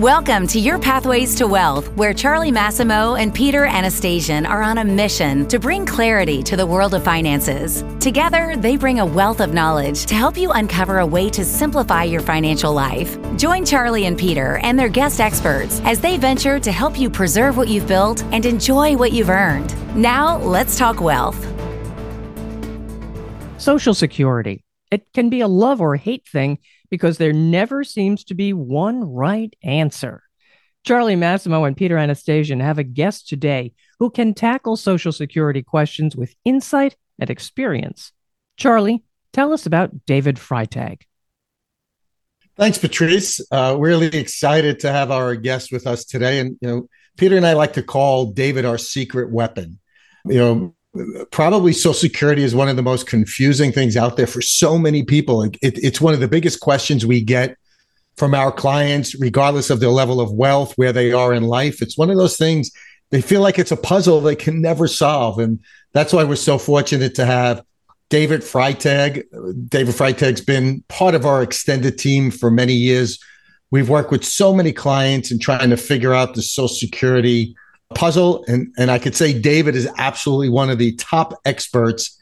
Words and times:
Welcome 0.00 0.46
to 0.46 0.58
Your 0.58 0.78
Pathways 0.78 1.34
to 1.34 1.46
Wealth, 1.46 1.92
where 1.92 2.14
Charlie 2.14 2.50
Massimo 2.50 3.16
and 3.16 3.34
Peter 3.34 3.66
Anastasian 3.66 4.46
are 4.46 4.62
on 4.62 4.78
a 4.78 4.84
mission 4.84 5.46
to 5.48 5.58
bring 5.58 5.84
clarity 5.84 6.42
to 6.44 6.56
the 6.56 6.64
world 6.64 6.94
of 6.94 7.04
finances. 7.04 7.84
Together, 8.00 8.56
they 8.56 8.78
bring 8.78 9.00
a 9.00 9.04
wealth 9.04 9.40
of 9.40 9.52
knowledge 9.52 10.06
to 10.06 10.14
help 10.14 10.38
you 10.38 10.52
uncover 10.52 11.00
a 11.00 11.06
way 11.06 11.28
to 11.28 11.44
simplify 11.44 12.04
your 12.04 12.22
financial 12.22 12.72
life. 12.72 13.18
Join 13.36 13.62
Charlie 13.66 14.06
and 14.06 14.16
Peter 14.16 14.56
and 14.62 14.78
their 14.78 14.88
guest 14.88 15.20
experts 15.20 15.82
as 15.84 16.00
they 16.00 16.16
venture 16.16 16.58
to 16.58 16.72
help 16.72 16.98
you 16.98 17.10
preserve 17.10 17.58
what 17.58 17.68
you've 17.68 17.86
built 17.86 18.22
and 18.32 18.46
enjoy 18.46 18.96
what 18.96 19.12
you've 19.12 19.28
earned. 19.28 19.74
Now, 19.94 20.38
let's 20.38 20.78
talk 20.78 21.02
wealth. 21.02 21.46
Social 23.58 23.92
Security. 23.92 24.64
It 24.90 25.12
can 25.12 25.28
be 25.28 25.42
a 25.42 25.46
love 25.46 25.82
or 25.82 25.96
hate 25.96 26.26
thing 26.26 26.56
because 26.90 27.18
there 27.18 27.32
never 27.32 27.84
seems 27.84 28.24
to 28.24 28.34
be 28.34 28.52
one 28.52 29.04
right 29.04 29.54
answer. 29.62 30.22
Charlie 30.84 31.16
Massimo 31.16 31.64
and 31.64 31.76
Peter 31.76 31.96
Anastasian 31.96 32.60
have 32.60 32.78
a 32.78 32.84
guest 32.84 33.28
today 33.28 33.72
who 33.98 34.10
can 34.10 34.34
tackle 34.34 34.76
Social 34.76 35.12
Security 35.12 35.62
questions 35.62 36.16
with 36.16 36.34
insight 36.44 36.96
and 37.18 37.30
experience. 37.30 38.12
Charlie, 38.56 39.04
tell 39.32 39.52
us 39.52 39.66
about 39.66 40.06
David 40.06 40.36
Freitag. 40.36 41.02
Thanks, 42.56 42.78
Patrice. 42.78 43.40
Uh, 43.50 43.76
really 43.78 44.08
excited 44.08 44.80
to 44.80 44.92
have 44.92 45.10
our 45.10 45.34
guest 45.34 45.70
with 45.72 45.86
us 45.86 46.04
today. 46.04 46.40
And, 46.40 46.56
you 46.60 46.68
know, 46.68 46.88
Peter 47.16 47.36
and 47.36 47.46
I 47.46 47.52
like 47.52 47.74
to 47.74 47.82
call 47.82 48.32
David 48.32 48.64
our 48.64 48.78
secret 48.78 49.30
weapon. 49.30 49.78
You 50.26 50.38
know, 50.38 50.74
probably 51.30 51.72
social 51.72 51.94
security 51.94 52.42
is 52.42 52.54
one 52.54 52.68
of 52.68 52.76
the 52.76 52.82
most 52.82 53.06
confusing 53.06 53.72
things 53.72 53.96
out 53.96 54.16
there 54.16 54.26
for 54.26 54.42
so 54.42 54.76
many 54.76 55.04
people. 55.04 55.42
It, 55.42 55.54
it's 55.62 56.00
one 56.00 56.14
of 56.14 56.20
the 56.20 56.28
biggest 56.28 56.60
questions 56.60 57.06
we 57.06 57.20
get 57.20 57.56
from 58.16 58.34
our 58.34 58.50
clients 58.50 59.14
regardless 59.14 59.70
of 59.70 59.80
their 59.80 59.90
level 59.90 60.20
of 60.20 60.32
wealth 60.32 60.72
where 60.76 60.92
they 60.92 61.12
are 61.12 61.32
in 61.32 61.44
life. 61.44 61.80
It's 61.80 61.96
one 61.96 62.10
of 62.10 62.16
those 62.16 62.36
things 62.36 62.70
they 63.10 63.20
feel 63.20 63.40
like 63.40 63.58
it's 63.58 63.72
a 63.72 63.76
puzzle 63.76 64.20
they 64.20 64.36
can 64.36 64.60
never 64.60 64.86
solve. 64.86 65.38
And 65.38 65.60
that's 65.92 66.12
why 66.12 66.24
we're 66.24 66.36
so 66.36 66.58
fortunate 66.58 67.14
to 67.16 67.26
have 67.26 67.62
david 68.08 68.40
freitag. 68.40 69.24
David 69.68 69.94
freitag's 69.94 70.40
been 70.40 70.82
part 70.88 71.14
of 71.14 71.26
our 71.26 71.42
extended 71.42 71.98
team 71.98 72.30
for 72.30 72.50
many 72.50 72.72
years. 72.72 73.18
We've 73.70 73.88
worked 73.88 74.10
with 74.10 74.24
so 74.24 74.52
many 74.52 74.72
clients 74.72 75.30
and 75.30 75.40
trying 75.40 75.70
to 75.70 75.76
figure 75.76 76.12
out 76.12 76.34
the 76.34 76.42
social 76.42 76.68
security 76.68 77.54
puzzle. 77.94 78.44
And, 78.46 78.74
and 78.78 78.90
I 78.90 78.98
could 78.98 79.14
say 79.14 79.38
David 79.38 79.74
is 79.74 79.88
absolutely 79.98 80.48
one 80.48 80.70
of 80.70 80.78
the 80.78 80.92
top 80.96 81.34
experts 81.44 82.18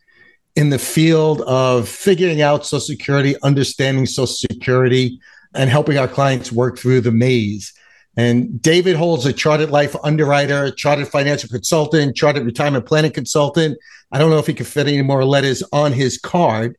in 0.57 0.71
the 0.71 0.79
field 0.79 1.41
of 1.43 1.89
figuring 1.89 2.43
out 2.43 2.67
Social 2.67 2.81
Security, 2.81 3.37
understanding 3.43 4.07
Social 4.07 4.27
Security, 4.27 5.21
and 5.55 5.71
helping 5.71 5.99
our 5.99 6.09
clients 6.09 6.51
work 6.51 6.79
through 6.79 7.01
the 7.01 7.13
maze. 7.13 7.73
And 8.17 8.61
David 8.61 8.97
holds 8.97 9.25
a 9.27 9.33
chartered 9.33 9.71
life 9.71 9.95
underwriter, 10.03 10.73
chartered 10.73 11.07
financial 11.07 11.49
consultant, 11.49 12.17
chartered 12.17 12.45
retirement 12.45 12.87
planning 12.87 13.13
consultant. 13.13 13.79
I 14.11 14.19
don't 14.19 14.31
know 14.31 14.39
if 14.39 14.47
he 14.49 14.55
can 14.55 14.67
fit 14.67 14.89
any 14.89 15.03
more 15.03 15.25
letters 15.25 15.63
on 15.73 15.93
his 15.93 16.19
card. 16.19 16.77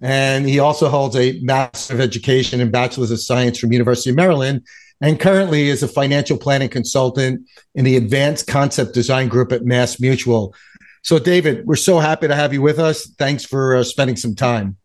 And 0.00 0.48
he 0.48 0.58
also 0.58 0.88
holds 0.88 1.14
a 1.16 1.38
Master 1.42 1.92
of 1.92 2.00
Education 2.00 2.62
and 2.62 2.72
Bachelor's 2.72 3.10
of 3.10 3.20
Science 3.20 3.58
from 3.58 3.72
University 3.72 4.08
of 4.08 4.16
Maryland 4.16 4.62
and 5.00 5.18
currently 5.18 5.68
is 5.68 5.82
a 5.82 5.88
financial 5.88 6.36
planning 6.36 6.68
consultant 6.68 7.48
in 7.74 7.84
the 7.84 7.96
Advanced 7.96 8.46
Concept 8.46 8.92
Design 8.94 9.28
Group 9.28 9.52
at 9.52 9.64
Mass 9.64 10.00
Mutual. 10.00 10.54
So, 11.02 11.18
David, 11.18 11.66
we're 11.66 11.76
so 11.76 11.98
happy 11.98 12.28
to 12.28 12.34
have 12.34 12.52
you 12.52 12.60
with 12.60 12.78
us. 12.78 13.06
Thanks 13.18 13.44
for 13.44 13.76
uh, 13.76 13.84
spending 13.84 14.16
some 14.16 14.34
time. 14.34 14.76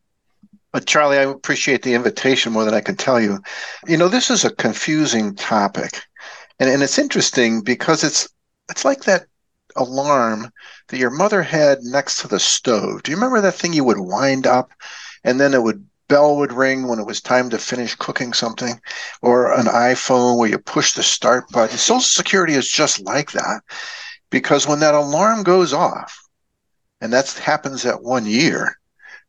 But 0.71 0.85
Charlie, 0.85 1.17
I 1.17 1.23
appreciate 1.23 1.83
the 1.83 1.93
invitation 1.93 2.51
more 2.51 2.65
than 2.65 2.73
I 2.73 2.81
can 2.81 2.95
tell 2.95 3.19
you. 3.19 3.39
You 3.87 3.97
know, 3.97 4.07
this 4.07 4.29
is 4.29 4.43
a 4.43 4.53
confusing 4.53 5.35
topic, 5.35 6.01
and 6.59 6.69
and 6.69 6.83
it's 6.83 6.99
interesting 6.99 7.61
because 7.61 8.03
it's 8.03 8.27
it's 8.69 8.83
like 8.83 9.03
that 9.05 9.25
alarm 9.77 10.51
that 10.89 10.97
your 10.97 11.11
mother 11.11 11.41
had 11.41 11.79
next 11.81 12.19
to 12.19 12.27
the 12.27 12.39
stove. 12.39 13.03
Do 13.03 13.11
you 13.11 13.17
remember 13.17 13.41
that 13.41 13.53
thing 13.53 13.73
you 13.73 13.85
would 13.85 13.99
wind 13.99 14.47
up, 14.47 14.71
and 15.23 15.39
then 15.39 15.53
it 15.53 15.63
would 15.63 15.85
bell 16.07 16.37
would 16.37 16.53
ring 16.53 16.87
when 16.87 16.99
it 16.99 17.05
was 17.05 17.21
time 17.21 17.49
to 17.49 17.57
finish 17.57 17.95
cooking 17.95 18.33
something, 18.33 18.79
or 19.21 19.53
an 19.53 19.65
iPhone 19.65 20.37
where 20.37 20.49
you 20.49 20.57
push 20.57 20.93
the 20.93 21.03
start 21.03 21.49
button. 21.49 21.77
Social 21.77 22.01
Security 22.01 22.53
is 22.53 22.69
just 22.69 22.99
like 23.01 23.31
that 23.31 23.61
because 24.29 24.67
when 24.67 24.79
that 24.79 24.95
alarm 24.95 25.43
goes 25.43 25.73
off, 25.73 26.17
and 27.01 27.11
that 27.13 27.29
happens 27.31 27.85
at 27.85 28.03
one 28.03 28.25
year, 28.25 28.77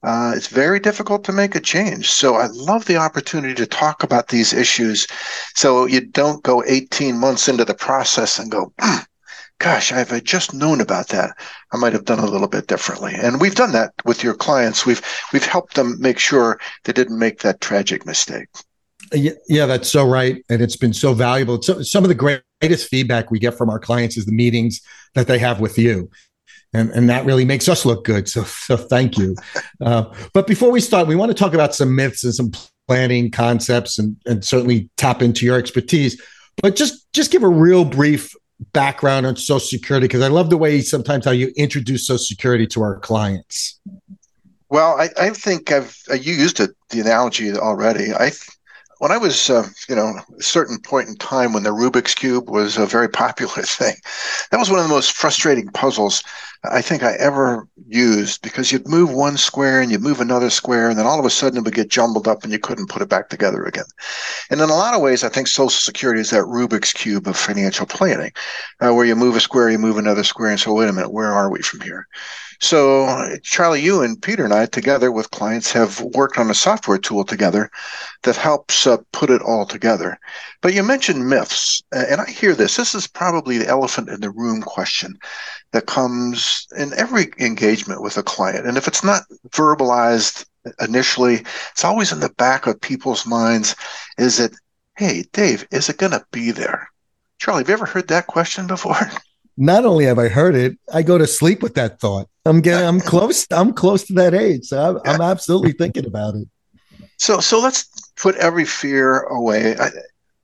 uh, 0.03 0.32
it's 0.37 0.47
very 0.47 0.78
difficult 0.78 1.25
to 1.25 1.32
make 1.32 1.54
a 1.54 1.60
change. 1.60 2.10
So 2.10 2.37
I 2.37 2.47
love 2.47 2.84
the 2.84 2.97
opportunity 2.97 3.54
to 3.54 3.66
talk 3.66 4.03
about 4.03 4.28
these 4.28 4.53
issues 4.53 5.06
so 5.54 5.87
you 5.87 6.00
don't 6.06 6.43
go 6.43 6.62
18 6.66 7.19
months 7.19 7.48
into 7.48 7.64
the 7.64 7.75
process 7.75 8.38
and 8.38 8.50
go, 8.50 8.72
gosh, 9.59 9.93
if 9.93 10.12
I 10.12 10.21
just 10.21 10.55
known 10.55 10.81
about 10.81 11.09
that, 11.09 11.37
I 11.72 11.77
might 11.77 11.93
have 11.93 12.05
done 12.05 12.19
a 12.19 12.27
little 12.27 12.49
bit 12.49 12.67
differently. 12.67 13.15
And 13.15 13.41
we've 13.41 13.55
done 13.55 13.72
that 13.72 13.93
with 14.05 14.22
your 14.22 14.34
clients. 14.34 14.87
We've 14.87 15.03
we've 15.33 15.44
helped 15.44 15.75
them 15.75 15.97
make 16.00 16.19
sure 16.19 16.61
they 16.84 16.93
didn't 16.93 17.19
make 17.19 17.41
that 17.41 17.61
tragic 17.61 18.06
mistake. 18.06 18.49
Yeah, 19.12 19.67
that's 19.67 19.89
so 19.89 20.05
right, 20.05 20.44
and 20.49 20.61
it's 20.61 20.77
been 20.77 20.93
so 20.93 21.15
valuable. 21.15 21.62
So, 21.62 21.83
some 21.83 22.05
of 22.05 22.09
the 22.09 22.41
greatest 22.61 22.89
feedback 22.89 23.31
we 23.31 23.39
get 23.39 23.56
from 23.56 23.71
our 23.71 23.78
clients 23.78 24.17
is 24.17 24.27
the 24.27 24.33
meetings 24.33 24.81
that 25.15 25.27
they 25.27 25.39
have 25.39 25.61
with 25.61 25.78
you. 25.78 26.11
And, 26.73 26.91
and 26.91 27.09
that 27.09 27.25
really 27.25 27.44
makes 27.44 27.69
us 27.69 27.87
look 27.87 28.05
good. 28.05 28.28
So, 28.28 28.43
so 28.44 28.77
thank 28.77 29.17
you. 29.17 29.37
Uh, 29.81 30.12
but 30.34 30.47
before 30.47 30.71
we 30.71 30.81
start, 30.81 31.06
we 31.06 31.15
want 31.15 31.31
to 31.31 31.34
talk 31.34 31.55
about 31.55 31.75
some 31.75 31.94
myths 31.94 32.25
and 32.25 32.34
some 32.34 32.50
planning 32.88 33.31
concepts 33.31 33.99
and, 33.99 34.17
and 34.27 34.44
certainly 34.44 34.91
tap 34.97 35.23
into 35.23 35.47
your 35.47 35.56
expertise. 35.59 36.21
But 36.62 36.77
just 36.77 37.06
just 37.12 37.31
give 37.31 37.43
a 37.43 37.49
real 37.49 37.84
brief 37.84 38.34
background 38.72 39.27
on 39.27 39.37
Social 39.37 39.61
Security 39.61 40.06
because 40.06 40.22
I 40.22 40.28
love 40.28 40.50
the 40.50 40.56
way 40.56 40.81
sometimes 40.81 41.25
how 41.25 41.31
you 41.31 41.53
introduce 41.56 42.06
Social 42.06 42.19
Security 42.19 42.67
to 42.69 42.83
our 42.83 42.99
clients. 43.00 43.81
Well, 44.69 44.99
I, 44.99 45.09
I 45.21 45.31
think 45.31 45.71
I've 45.71 45.97
used 46.21 46.61
it 46.61 46.71
the 46.91 47.00
analogy 47.00 47.53
already. 47.53 48.12
I 48.12 48.31
when 48.99 49.12
I 49.12 49.19
was, 49.19 49.51
uh, 49.51 49.69
you 49.89 49.95
know, 49.95 50.15
a 50.39 50.43
certain 50.43 50.79
point 50.79 51.09
in 51.09 51.17
time 51.17 51.53
when 51.53 51.62
the 51.62 51.71
Rubik's 51.71 52.15
Cube 52.15 52.49
was 52.49 52.77
a 52.77 52.87
very 52.87 53.09
popular 53.25 53.62
thing, 53.62 53.97
that 54.51 54.59
was 54.59 54.71
one 54.71 54.79
of 54.79 54.84
the 54.84 54.95
most 54.95 55.12
frustrating 55.12 55.69
puzzles 55.69 56.23
I 56.65 56.83
think 56.83 57.03
I 57.03 57.12
ever 57.15 57.69
used 57.87 58.43
because 58.43 58.73
you'd 58.73 58.89
move 58.89 59.12
one 59.12 59.37
square 59.37 59.81
and 59.81 59.91
you'd 59.91 60.03
move 60.03 60.21
another 60.21 60.51
square, 60.51 60.89
and 60.89 60.99
then 60.99 61.06
all 61.06 61.19
of 61.19 61.25
a 61.25 61.31
sudden 61.31 61.59
it 61.59 61.65
would 61.65 61.75
get 61.75 61.89
jumbled 61.89 62.27
up 62.27 62.43
and 62.43 62.53
you 62.53 62.59
couldn't 62.59 62.89
put 62.89 63.03
it 63.03 63.09
back 63.09 63.29
together 63.29 63.65
again. 63.65 63.85
And 64.51 64.61
in 64.61 64.71
a 64.71 64.75
lot 64.75 64.95
of 64.95 65.03
ways, 65.03 65.23
I 65.23 65.29
think 65.29 65.49
Social 65.49 65.71
Security 65.71 66.21
is 66.21 66.31
that 66.31 66.45
Rubik's 66.45 66.93
Cube 66.93 67.29
of 67.29 67.37
financial 67.37 67.87
planning, 67.87 68.33
uh, 68.81 68.93
where 68.93 69.05
you 69.05 69.15
move 69.15 69.37
a 69.37 69.41
square, 69.41 69.71
you 69.71 69.79
move 69.79 69.99
another 69.99 70.25
square, 70.25 70.51
and 70.51 70.59
so, 70.59 70.73
wait 70.73 70.89
a 70.89 70.93
minute, 70.93 71.12
where 71.12 71.33
are 71.33 71.51
we 71.51 71.61
from 71.61 71.83
here? 71.83 72.09
So, 72.61 73.37
Charlie, 73.43 73.83
you 73.83 74.03
and 74.03 74.21
Peter 74.21 74.44
and 74.44 74.53
I, 74.53 74.67
together 74.67 75.12
with 75.12 75.31
clients, 75.31 75.72
have 75.72 76.00
worked 76.00 76.39
on 76.39 76.50
a 76.50 76.55
software 76.55 76.99
tool 76.99 77.25
together 77.25 77.71
that 78.22 78.37
helps 78.37 78.87
uh, 78.87 78.99
put 79.12 79.31
it 79.31 79.43
all 79.43 79.67
together. 79.67 80.19
But 80.62 80.75
you 80.75 80.83
mentioned 80.83 81.28
myths, 81.28 81.83
and 81.93 82.21
I 82.21 82.31
hear 82.31 82.55
this. 82.55 82.77
This 82.77 82.94
is 82.94 83.06
probably 83.06 83.59
the 83.59 83.69
elephant 83.69 84.09
in 84.09 84.21
the 84.21 84.31
room 84.31 84.62
question 84.62 85.19
that 85.72 85.87
comes 85.87 86.67
in 86.77 86.93
every 86.94 87.31
engagement 87.39 88.03
with 88.03 88.17
a 88.17 88.22
client. 88.22 88.67
And 88.67 88.77
if 88.77 88.88
it's 88.88 89.05
not 89.05 89.25
verbalized 89.50 90.47
initially, 90.81 91.44
it's 91.73 91.84
always 91.84 92.12
in 92.12 92.21
the 92.21 92.31
back 92.31 92.67
of 92.67 92.81
people's 92.81 93.27
minds 93.27 93.77
is 94.19 94.41
it, 94.41 94.55
hey, 94.97 95.25
Dave, 95.33 95.67
is 95.71 95.88
it 95.88 95.99
going 95.99 96.12
to 96.12 96.27
be 96.33 96.50
there? 96.50 96.91
Charlie, 97.38 97.61
have 97.61 97.69
you 97.69 97.75
ever 97.75 97.87
heard 97.87 98.09
that 98.09 98.27
question 98.27 98.67
before? 98.67 98.97
not 99.56 99.84
only 99.84 100.05
have 100.05 100.19
I 100.19 100.28
heard 100.28 100.55
it, 100.55 100.78
I 100.93 101.03
go 101.03 101.19
to 101.19 101.27
sleep 101.27 101.62
with 101.62 101.75
that 101.75 102.00
thought. 102.00 102.28
I'm 102.44 102.61
getting, 102.61 102.87
I'm 102.87 103.00
close, 103.00 103.47
I'm 103.50 103.72
close 103.72 104.05
to 104.05 104.12
that 104.15 104.34
age, 104.34 104.67
so 104.67 105.00
I'm, 105.05 105.15
I'm 105.15 105.21
absolutely 105.21 105.72
thinking 105.72 106.06
about 106.06 106.34
it. 106.34 106.49
So, 107.19 107.41
so 107.41 107.61
let's 107.61 107.89
put 108.17 108.37
every 108.37 108.65
fear 108.65 109.21
away. 109.22 109.77
I, 109.77 109.91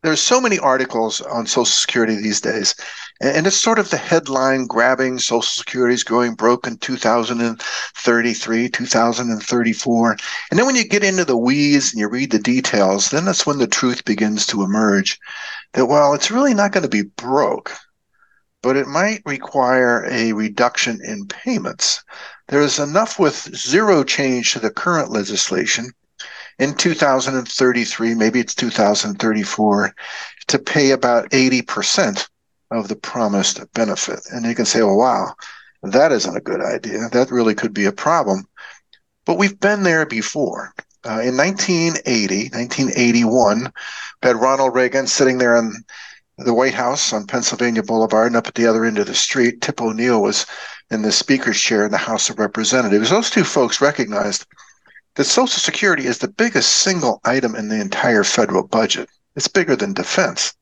there's 0.02 0.20
so 0.20 0.40
many 0.40 0.58
articles 0.58 1.20
on 1.20 1.46
Social 1.46 1.64
Security 1.64 2.16
these 2.16 2.40
days, 2.40 2.74
and 3.20 3.46
it's 3.46 3.56
sort 3.56 3.78
of 3.78 3.90
the 3.90 3.96
headline 3.96 4.66
grabbing 4.66 5.18
Social 5.18 5.42
Security 5.42 5.94
is 5.94 6.02
going 6.02 6.34
broke 6.34 6.66
in 6.66 6.76
2033, 6.78 8.68
2034. 8.68 10.16
And 10.50 10.58
then 10.58 10.66
when 10.66 10.74
you 10.74 10.84
get 10.84 11.04
into 11.04 11.24
the 11.24 11.36
weeds 11.36 11.92
and 11.92 12.00
you 12.00 12.08
read 12.08 12.32
the 12.32 12.40
details, 12.40 13.10
then 13.10 13.24
that's 13.24 13.46
when 13.46 13.58
the 13.58 13.68
truth 13.68 14.04
begins 14.04 14.44
to 14.46 14.64
emerge 14.64 15.20
that, 15.74 15.86
well, 15.86 16.14
it's 16.14 16.32
really 16.32 16.54
not 16.54 16.72
going 16.72 16.82
to 16.82 16.88
be 16.88 17.02
broke 17.02 17.70
but 18.62 18.76
it 18.76 18.86
might 18.86 19.22
require 19.26 20.06
a 20.10 20.32
reduction 20.32 21.00
in 21.04 21.26
payments. 21.26 22.02
There 22.48 22.60
is 22.60 22.78
enough 22.78 23.18
with 23.18 23.54
zero 23.56 24.04
change 24.04 24.52
to 24.52 24.60
the 24.60 24.70
current 24.70 25.10
legislation 25.10 25.92
in 26.58 26.74
2033, 26.74 28.14
maybe 28.14 28.40
it's 28.40 28.54
2034, 28.54 29.94
to 30.48 30.58
pay 30.58 30.90
about 30.90 31.30
80% 31.30 32.28
of 32.70 32.88
the 32.88 32.96
promised 32.96 33.60
benefit. 33.74 34.20
And 34.30 34.46
you 34.46 34.54
can 34.54 34.64
say, 34.64 34.80
oh, 34.80 34.94
wow, 34.94 35.34
that 35.82 36.12
isn't 36.12 36.36
a 36.36 36.40
good 36.40 36.60
idea. 36.60 37.08
That 37.10 37.30
really 37.30 37.54
could 37.54 37.74
be 37.74 37.86
a 37.86 37.92
problem. 37.92 38.46
But 39.24 39.38
we've 39.38 39.58
been 39.58 39.82
there 39.82 40.06
before. 40.06 40.72
Uh, 41.04 41.20
in 41.24 41.36
1980, 41.36 42.50
1981, 42.50 43.72
we 44.22 44.28
had 44.28 44.36
Ronald 44.36 44.74
Reagan 44.74 45.06
sitting 45.06 45.38
there 45.38 45.56
in 45.56 45.74
the 46.38 46.54
White 46.54 46.74
House 46.74 47.12
on 47.12 47.26
Pennsylvania 47.26 47.82
Boulevard, 47.82 48.28
and 48.28 48.36
up 48.36 48.46
at 48.46 48.54
the 48.54 48.66
other 48.66 48.84
end 48.84 48.98
of 48.98 49.06
the 49.06 49.14
street, 49.14 49.60
Tip 49.60 49.80
O'Neill 49.80 50.22
was 50.22 50.46
in 50.90 51.02
the 51.02 51.12
speaker's 51.12 51.60
chair 51.60 51.84
in 51.84 51.90
the 51.90 51.98
House 51.98 52.30
of 52.30 52.38
Representatives. 52.38 53.10
Those 53.10 53.30
two 53.30 53.44
folks 53.44 53.80
recognized 53.80 54.46
that 55.14 55.24
Social 55.24 55.60
Security 55.60 56.06
is 56.06 56.18
the 56.18 56.28
biggest 56.28 56.72
single 56.76 57.20
item 57.24 57.54
in 57.54 57.68
the 57.68 57.80
entire 57.80 58.24
federal 58.24 58.66
budget. 58.66 59.08
It's 59.36 59.48
bigger 59.48 59.76
than 59.76 59.92
defense. 59.92 60.54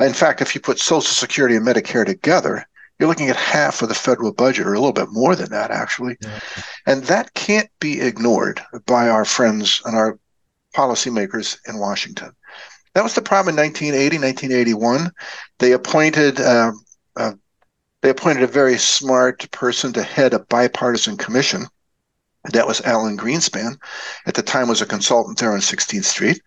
In 0.00 0.12
fact, 0.12 0.40
if 0.40 0.54
you 0.54 0.60
put 0.60 0.78
Social 0.78 1.02
Security 1.02 1.56
and 1.56 1.66
Medicare 1.66 2.06
together, 2.06 2.64
you're 2.98 3.08
looking 3.08 3.30
at 3.30 3.36
half 3.36 3.82
of 3.82 3.88
the 3.88 3.94
federal 3.94 4.32
budget, 4.32 4.66
or 4.66 4.74
a 4.74 4.78
little 4.78 4.92
bit 4.92 5.10
more 5.10 5.36
than 5.36 5.50
that, 5.50 5.70
actually. 5.70 6.16
Yeah. 6.20 6.40
And 6.86 7.04
that 7.04 7.34
can't 7.34 7.70
be 7.80 8.00
ignored 8.00 8.60
by 8.86 9.08
our 9.08 9.24
friends 9.24 9.80
and 9.84 9.96
our 9.96 10.18
policymakers 10.74 11.58
in 11.68 11.78
Washington. 11.78 12.32
That 12.94 13.04
was 13.04 13.14
the 13.14 13.22
problem 13.22 13.56
in 13.56 13.64
1980, 13.64 14.18
1981. 14.18 15.12
They 15.58 15.72
appointed 15.72 16.40
uh, 16.40 16.72
uh, 17.16 17.32
they 18.00 18.10
appointed 18.10 18.44
a 18.44 18.48
very 18.48 18.78
smart 18.78 19.50
person 19.50 19.92
to 19.92 20.02
head 20.02 20.32
a 20.32 20.38
bipartisan 20.38 21.16
commission. 21.16 21.66
That 22.52 22.66
was 22.66 22.80
Alan 22.82 23.18
Greenspan. 23.18 23.76
At 24.26 24.34
the 24.34 24.42
time, 24.42 24.68
was 24.68 24.80
a 24.80 24.86
consultant 24.86 25.38
there 25.38 25.52
on 25.52 25.58
16th 25.58 26.04
Street, 26.04 26.40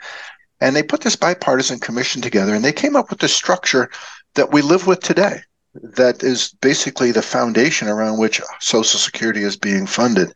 and 0.62 0.76
they 0.76 0.84
put 0.84 1.02
this 1.02 1.18
bipartisan 1.18 1.80
commission 1.80 2.22
together, 2.22 2.56
and 2.56 2.64
they 2.64 2.72
came 2.72 2.96
up 2.96 3.10
with 3.10 3.20
the 3.20 3.28
structure 3.28 3.90
that 4.36 4.54
we 4.54 4.62
live 4.62 4.88
with 4.88 5.02
today 5.02 5.42
that 5.74 6.24
is 6.24 6.54
basically 6.62 7.12
the 7.12 7.22
foundation 7.22 7.88
around 7.88 8.18
which 8.18 8.42
Social 8.60 9.00
Security 9.00 9.44
is 9.44 9.56
being 9.56 9.86
funded. 9.86 10.34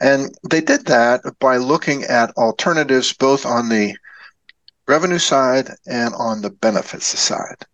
And 0.00 0.36
they 0.48 0.60
did 0.60 0.86
that 0.86 1.22
by 1.38 1.56
looking 1.56 2.04
at 2.04 2.36
alternatives 2.36 3.12
both 3.12 3.46
on 3.46 3.68
the 3.68 3.96
revenue 4.86 5.18
side 5.18 5.70
and 5.86 6.14
on 6.14 6.42
the 6.42 6.50
benefits 6.50 7.06
side. 7.18 7.64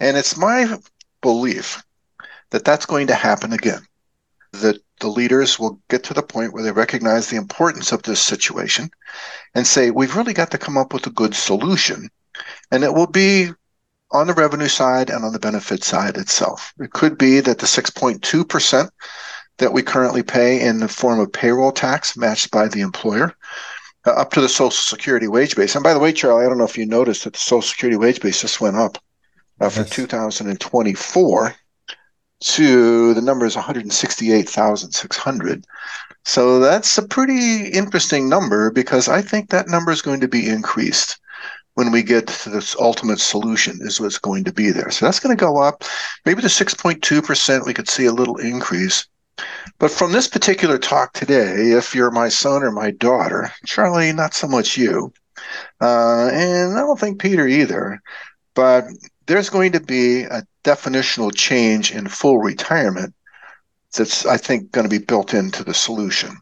And 0.00 0.16
it's 0.16 0.36
my 0.36 0.78
belief 1.22 1.82
that 2.50 2.64
that's 2.64 2.86
going 2.86 3.06
to 3.08 3.14
happen 3.14 3.52
again. 3.52 3.82
That 4.52 4.78
the 5.00 5.08
leaders 5.08 5.58
will 5.58 5.80
get 5.88 6.04
to 6.04 6.14
the 6.14 6.22
point 6.22 6.52
where 6.52 6.62
they 6.62 6.72
recognize 6.72 7.28
the 7.28 7.36
importance 7.36 7.92
of 7.92 8.02
this 8.02 8.20
situation 8.20 8.90
and 9.54 9.66
say, 9.66 9.90
we've 9.90 10.16
really 10.16 10.32
got 10.32 10.50
to 10.52 10.58
come 10.58 10.78
up 10.78 10.92
with 10.92 11.06
a 11.06 11.10
good 11.10 11.34
solution. 11.34 12.08
And 12.70 12.84
it 12.84 12.94
will 12.94 13.06
be 13.06 13.50
on 14.12 14.26
the 14.26 14.34
revenue 14.34 14.68
side 14.68 15.10
and 15.10 15.24
on 15.24 15.32
the 15.32 15.38
benefit 15.38 15.82
side 15.82 16.16
itself. 16.16 16.72
It 16.78 16.92
could 16.92 17.18
be 17.18 17.40
that 17.40 17.58
the 17.58 17.66
6.2% 17.66 18.90
that 19.58 19.72
we 19.72 19.82
currently 19.82 20.22
pay 20.22 20.60
in 20.60 20.78
the 20.80 20.88
form 20.88 21.18
of 21.18 21.32
payroll 21.32 21.72
tax 21.72 22.16
matched 22.16 22.50
by 22.50 22.68
the 22.68 22.82
employer 22.82 23.34
uh, 24.06 24.12
up 24.12 24.32
to 24.32 24.40
the 24.40 24.48
Social 24.48 24.70
Security 24.70 25.28
wage 25.28 25.56
base. 25.56 25.74
And 25.74 25.84
by 25.84 25.92
the 25.92 25.98
way, 25.98 26.12
Charlie, 26.12 26.44
I 26.44 26.48
don't 26.48 26.58
know 26.58 26.64
if 26.64 26.78
you 26.78 26.86
noticed 26.86 27.24
that 27.24 27.32
the 27.32 27.38
Social 27.38 27.62
Security 27.62 27.96
wage 27.96 28.20
base 28.20 28.40
just 28.40 28.60
went 28.60 28.76
up 28.76 28.98
uh, 29.60 29.68
for 29.68 29.80
yes. 29.80 29.90
2024 29.90 31.54
to 32.38 33.14
the 33.14 33.22
number 33.22 33.46
is 33.46 33.56
168,600. 33.56 35.64
So 36.24 36.58
that's 36.58 36.98
a 36.98 37.06
pretty 37.06 37.68
interesting 37.68 38.28
number 38.28 38.70
because 38.70 39.08
I 39.08 39.22
think 39.22 39.50
that 39.50 39.68
number 39.68 39.90
is 39.90 40.02
going 40.02 40.20
to 40.20 40.28
be 40.28 40.48
increased 40.48 41.18
when 41.74 41.92
we 41.92 42.02
get 42.02 42.26
to 42.26 42.50
this 42.50 42.74
ultimate 42.76 43.20
solution 43.20 43.78
is 43.82 44.00
what's 44.00 44.18
going 44.18 44.44
to 44.44 44.52
be 44.52 44.70
there. 44.70 44.90
So 44.90 45.04
that's 45.04 45.20
going 45.20 45.36
to 45.36 45.40
go 45.40 45.60
up. 45.60 45.84
Maybe 46.24 46.40
to 46.40 46.48
6.2%, 46.48 47.66
we 47.66 47.74
could 47.74 47.88
see 47.88 48.06
a 48.06 48.12
little 48.12 48.38
increase. 48.38 49.06
But 49.78 49.90
from 49.90 50.12
this 50.12 50.28
particular 50.28 50.78
talk 50.78 51.12
today, 51.12 51.72
if 51.72 51.94
you're 51.94 52.10
my 52.10 52.30
son 52.30 52.62
or 52.62 52.70
my 52.70 52.90
daughter, 52.90 53.52
Charlie, 53.66 54.12
not 54.12 54.32
so 54.32 54.46
much 54.48 54.78
you, 54.78 55.12
uh, 55.80 56.30
and 56.32 56.76
I 56.76 56.80
don't 56.80 56.98
think 56.98 57.20
Peter 57.20 57.46
either, 57.46 58.00
but 58.54 58.84
there's 59.26 59.50
going 59.50 59.72
to 59.72 59.80
be 59.80 60.22
a 60.22 60.42
definitional 60.64 61.34
change 61.34 61.92
in 61.92 62.08
full 62.08 62.38
retirement 62.38 63.14
that's, 63.94 64.24
I 64.24 64.38
think, 64.38 64.72
going 64.72 64.88
to 64.88 64.98
be 64.98 65.04
built 65.04 65.34
into 65.34 65.62
the 65.62 65.74
solution. 65.74 66.36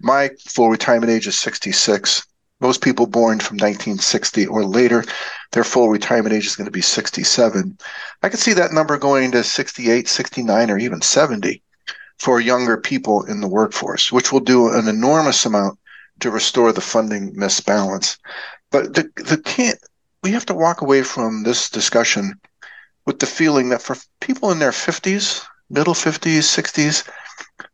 My 0.00 0.30
full 0.40 0.70
retirement 0.70 1.12
age 1.12 1.26
is 1.26 1.38
66. 1.38 2.26
Most 2.60 2.82
people 2.82 3.06
born 3.06 3.38
from 3.38 3.56
1960 3.56 4.46
or 4.48 4.64
later, 4.64 5.04
their 5.52 5.64
full 5.64 5.88
retirement 5.88 6.34
age 6.34 6.46
is 6.46 6.56
going 6.56 6.66
to 6.66 6.72
be 6.72 6.82
67. 6.82 7.78
I 8.22 8.28
could 8.28 8.40
see 8.40 8.52
that 8.54 8.72
number 8.72 8.98
going 8.98 9.30
to 9.32 9.44
68, 9.44 10.08
69, 10.08 10.70
or 10.70 10.78
even 10.78 11.00
70 11.00 11.62
for 12.18 12.40
younger 12.40 12.76
people 12.76 13.22
in 13.24 13.40
the 13.40 13.48
workforce, 13.48 14.10
which 14.12 14.32
will 14.32 14.40
do 14.40 14.68
an 14.72 14.88
enormous 14.88 15.44
amount 15.46 15.78
to 16.20 16.30
restore 16.30 16.72
the 16.72 16.80
funding 16.80 17.34
misbalance. 17.34 18.18
But 18.70 18.94
the, 18.94 19.08
the 19.16 19.38
can't, 19.38 19.78
we 20.22 20.32
have 20.32 20.46
to 20.46 20.54
walk 20.54 20.80
away 20.80 21.02
from 21.02 21.44
this 21.44 21.70
discussion 21.70 22.34
with 23.06 23.20
the 23.20 23.26
feeling 23.26 23.68
that 23.68 23.82
for 23.82 23.96
people 24.20 24.50
in 24.50 24.58
their 24.58 24.72
50s, 24.72 25.44
middle 25.70 25.94
50s, 25.94 26.38
60s, 26.38 27.08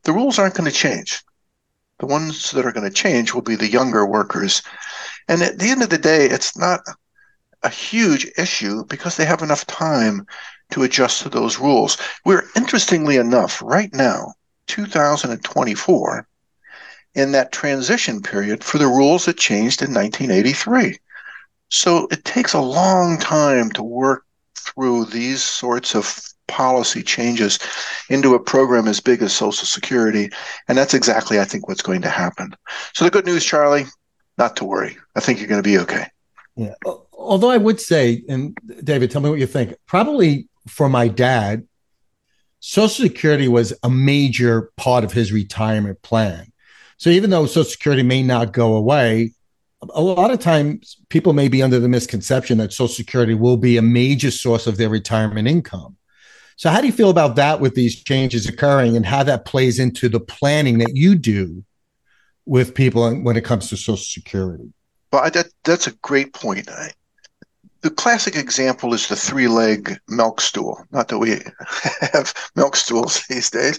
the 0.04 0.12
rules 0.12 0.38
aren't 0.38 0.54
going 0.54 0.70
to 0.70 0.76
change. 0.76 1.22
The 1.98 2.06
ones 2.06 2.50
that 2.50 2.66
are 2.66 2.72
going 2.72 2.88
to 2.88 2.94
change 2.94 3.32
will 3.32 3.42
be 3.42 3.56
the 3.56 3.70
younger 3.70 4.04
workers. 4.04 4.62
And 5.28 5.42
at 5.42 5.58
the 5.58 5.70
end 5.70 5.82
of 5.82 5.90
the 5.90 5.98
day, 5.98 6.26
it's 6.26 6.56
not 6.56 6.80
a 7.62 7.68
huge 7.70 8.30
issue 8.36 8.84
because 8.84 9.16
they 9.16 9.24
have 9.24 9.42
enough 9.42 9.66
time 9.66 10.26
to 10.70 10.82
adjust 10.82 11.22
to 11.22 11.28
those 11.28 11.58
rules. 11.58 11.98
We're 12.24 12.44
interestingly 12.56 13.16
enough, 13.16 13.62
right 13.62 13.92
now, 13.92 14.34
2024, 14.66 16.26
in 17.14 17.32
that 17.32 17.52
transition 17.52 18.20
period 18.22 18.64
for 18.64 18.78
the 18.78 18.86
rules 18.86 19.26
that 19.26 19.36
changed 19.36 19.82
in 19.82 19.94
1983. 19.94 20.98
So 21.70 22.08
it 22.10 22.24
takes 22.24 22.52
a 22.52 22.60
long 22.60 23.18
time 23.18 23.70
to 23.72 23.82
work 23.82 24.24
through 24.56 25.06
these 25.06 25.42
sorts 25.42 25.94
of 25.94 26.20
policy 26.46 27.02
changes 27.02 27.58
into 28.10 28.34
a 28.34 28.40
program 28.40 28.86
as 28.86 29.00
big 29.00 29.22
as 29.22 29.32
Social 29.32 29.66
Security. 29.66 30.28
And 30.68 30.76
that's 30.76 30.94
exactly, 30.94 31.40
I 31.40 31.44
think, 31.44 31.68
what's 31.68 31.82
going 31.82 32.02
to 32.02 32.10
happen. 32.10 32.54
So 32.94 33.04
the 33.04 33.10
good 33.10 33.26
news, 33.26 33.44
Charlie, 33.44 33.86
not 34.38 34.56
to 34.56 34.64
worry. 34.64 34.96
I 35.14 35.20
think 35.20 35.38
you're 35.38 35.48
going 35.48 35.62
to 35.62 35.68
be 35.68 35.78
okay. 35.78 36.06
Yeah. 36.56 36.74
Although 37.12 37.50
I 37.50 37.56
would 37.56 37.80
say, 37.80 38.22
and 38.28 38.56
David, 38.82 39.10
tell 39.10 39.22
me 39.22 39.30
what 39.30 39.38
you 39.38 39.46
think. 39.46 39.74
Probably 39.86 40.48
for 40.66 40.88
my 40.88 41.08
dad, 41.08 41.66
Social 42.60 43.06
Security 43.06 43.48
was 43.48 43.74
a 43.82 43.90
major 43.90 44.70
part 44.76 45.04
of 45.04 45.12
his 45.12 45.32
retirement 45.32 46.00
plan. 46.02 46.50
So 46.96 47.10
even 47.10 47.30
though 47.30 47.46
Social 47.46 47.64
Security 47.64 48.02
may 48.02 48.22
not 48.22 48.52
go 48.52 48.74
away, 48.76 49.32
a 49.90 50.00
lot 50.00 50.30
of 50.30 50.38
times 50.38 50.96
people 51.08 51.32
may 51.32 51.48
be 51.48 51.62
under 51.62 51.78
the 51.78 51.88
misconception 51.88 52.58
that 52.58 52.72
Social 52.72 52.88
Security 52.88 53.34
will 53.34 53.56
be 53.56 53.76
a 53.76 53.82
major 53.82 54.30
source 54.30 54.66
of 54.66 54.76
their 54.76 54.88
retirement 54.88 55.48
income. 55.48 55.96
So, 56.56 56.70
how 56.70 56.80
do 56.80 56.86
you 56.86 56.92
feel 56.92 57.10
about 57.10 57.36
that 57.36 57.60
with 57.60 57.74
these 57.74 58.02
changes 58.02 58.48
occurring 58.48 58.96
and 58.96 59.04
how 59.04 59.24
that 59.24 59.44
plays 59.44 59.78
into 59.78 60.08
the 60.08 60.20
planning 60.20 60.78
that 60.78 60.94
you 60.94 61.16
do 61.16 61.64
with 62.46 62.74
people 62.74 63.12
when 63.22 63.36
it 63.36 63.44
comes 63.44 63.68
to 63.68 63.76
Social 63.76 63.96
Security? 63.96 64.72
Well, 65.12 65.28
that, 65.30 65.46
that's 65.64 65.86
a 65.86 65.92
great 66.02 66.32
point. 66.32 66.68
I, 66.70 66.92
the 67.84 67.90
classic 67.90 68.34
example 68.34 68.92
is 68.94 69.06
the 69.06 69.14
three 69.14 69.46
leg 69.46 69.96
milk 70.08 70.40
stool. 70.40 70.84
Not 70.90 71.06
that 71.08 71.18
we 71.18 71.30
have 72.12 72.34
milk 72.56 72.74
stools 72.74 73.22
these 73.28 73.50
days, 73.50 73.78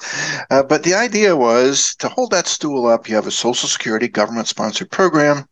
uh, 0.50 0.64
but 0.64 0.84
the 0.84 0.94
idea 0.94 1.36
was 1.36 1.94
to 2.00 2.08
hold 2.08 2.32
that 2.32 2.48
stool 2.48 2.86
up, 2.86 3.10
you 3.10 3.16
have 3.16 3.28
a 3.28 3.32
Social 3.32 3.68
Security 3.68 4.08
government 4.08 4.48
sponsored 4.48 4.90
program. 4.90 5.46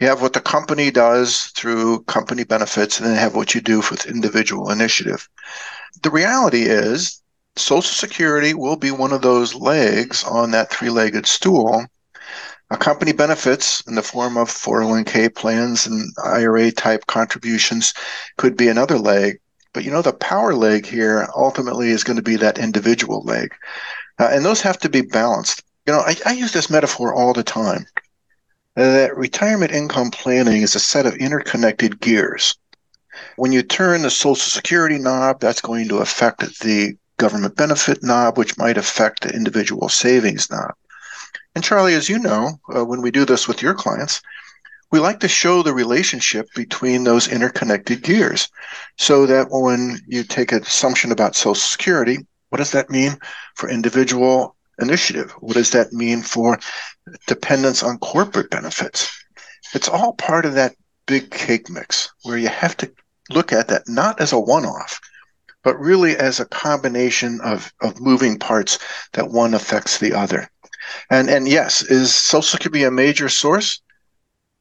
You 0.00 0.08
have 0.08 0.20
what 0.20 0.34
the 0.34 0.40
company 0.42 0.90
does 0.90 1.46
through 1.56 2.02
company 2.04 2.44
benefits, 2.44 2.98
and 2.98 3.06
then 3.06 3.14
you 3.14 3.20
have 3.20 3.34
what 3.34 3.54
you 3.54 3.62
do 3.62 3.78
with 3.78 4.04
individual 4.04 4.70
initiative 4.70 5.26
the 6.02 6.10
reality 6.10 6.62
is 6.62 7.22
Social 7.56 7.82
Security 7.82 8.54
will 8.54 8.76
be 8.76 8.90
one 8.90 9.12
of 9.12 9.22
those 9.22 9.54
legs 9.54 10.24
on 10.24 10.50
that 10.50 10.70
three 10.70 10.90
legged 10.90 11.26
stool. 11.26 11.86
Company 12.70 13.12
benefits 13.12 13.80
in 13.86 13.94
the 13.94 14.02
form 14.02 14.36
of 14.36 14.48
401k 14.48 15.34
plans 15.34 15.86
and 15.86 16.12
IRA 16.24 16.72
type 16.72 17.06
contributions 17.06 17.94
could 18.36 18.56
be 18.56 18.68
another 18.68 18.98
leg. 18.98 19.38
But 19.72 19.84
you 19.84 19.90
know, 19.90 20.02
the 20.02 20.12
power 20.12 20.54
leg 20.54 20.84
here 20.84 21.28
ultimately 21.36 21.90
is 21.90 22.02
going 22.02 22.16
to 22.16 22.22
be 22.22 22.36
that 22.36 22.58
individual 22.58 23.22
leg. 23.22 23.54
Uh, 24.18 24.30
and 24.32 24.44
those 24.44 24.62
have 24.62 24.78
to 24.80 24.88
be 24.88 25.02
balanced. 25.02 25.62
You 25.86 25.92
know, 25.92 26.00
I, 26.00 26.16
I 26.26 26.32
use 26.32 26.52
this 26.52 26.70
metaphor 26.70 27.14
all 27.14 27.32
the 27.32 27.44
time 27.44 27.86
that 28.74 29.16
retirement 29.16 29.72
income 29.72 30.10
planning 30.10 30.62
is 30.62 30.74
a 30.74 30.80
set 30.80 31.06
of 31.06 31.16
interconnected 31.16 32.00
gears. 32.00 32.56
When 33.36 33.52
you 33.52 33.62
turn 33.62 34.02
the 34.02 34.10
Social 34.10 34.36
Security 34.36 34.98
knob, 34.98 35.40
that's 35.40 35.62
going 35.62 35.88
to 35.88 35.98
affect 35.98 36.60
the 36.60 36.96
government 37.16 37.56
benefit 37.56 38.02
knob, 38.02 38.36
which 38.36 38.58
might 38.58 38.76
affect 38.76 39.22
the 39.22 39.34
individual 39.34 39.88
savings 39.88 40.50
knob. 40.50 40.74
And 41.56 41.64
Charlie, 41.64 41.94
as 41.94 42.10
you 42.10 42.18
know, 42.18 42.60
uh, 42.68 42.84
when 42.84 43.00
we 43.00 43.10
do 43.10 43.24
this 43.24 43.48
with 43.48 43.62
your 43.62 43.72
clients, 43.72 44.20
we 44.92 44.98
like 44.98 45.20
to 45.20 45.26
show 45.26 45.62
the 45.62 45.72
relationship 45.72 46.50
between 46.54 47.02
those 47.02 47.28
interconnected 47.28 48.02
gears 48.02 48.50
so 48.98 49.24
that 49.24 49.46
when 49.48 49.98
you 50.06 50.22
take 50.22 50.52
an 50.52 50.60
assumption 50.60 51.12
about 51.12 51.34
Social 51.34 51.54
Security, 51.54 52.18
what 52.50 52.58
does 52.58 52.72
that 52.72 52.90
mean 52.90 53.16
for 53.54 53.70
individual 53.70 54.54
initiative? 54.82 55.30
What 55.40 55.54
does 55.54 55.70
that 55.70 55.94
mean 55.94 56.20
for 56.20 56.58
dependence 57.26 57.82
on 57.82 58.00
corporate 58.00 58.50
benefits? 58.50 59.10
It's 59.72 59.88
all 59.88 60.12
part 60.12 60.44
of 60.44 60.52
that 60.56 60.76
big 61.06 61.30
cake 61.30 61.70
mix 61.70 62.12
where 62.24 62.36
you 62.36 62.48
have 62.48 62.76
to 62.76 62.92
look 63.30 63.54
at 63.54 63.68
that 63.68 63.88
not 63.88 64.20
as 64.20 64.34
a 64.34 64.38
one 64.38 64.66
off, 64.66 65.00
but 65.64 65.80
really 65.80 66.18
as 66.18 66.38
a 66.38 66.44
combination 66.44 67.40
of, 67.40 67.72
of 67.80 67.98
moving 67.98 68.38
parts 68.38 68.78
that 69.14 69.30
one 69.30 69.54
affects 69.54 69.96
the 69.96 70.12
other. 70.12 70.50
And, 71.10 71.28
and 71.28 71.48
yes, 71.48 71.82
is 71.82 72.14
Social 72.14 72.42
Security 72.42 72.84
a 72.84 72.90
major 72.90 73.28
source? 73.28 73.80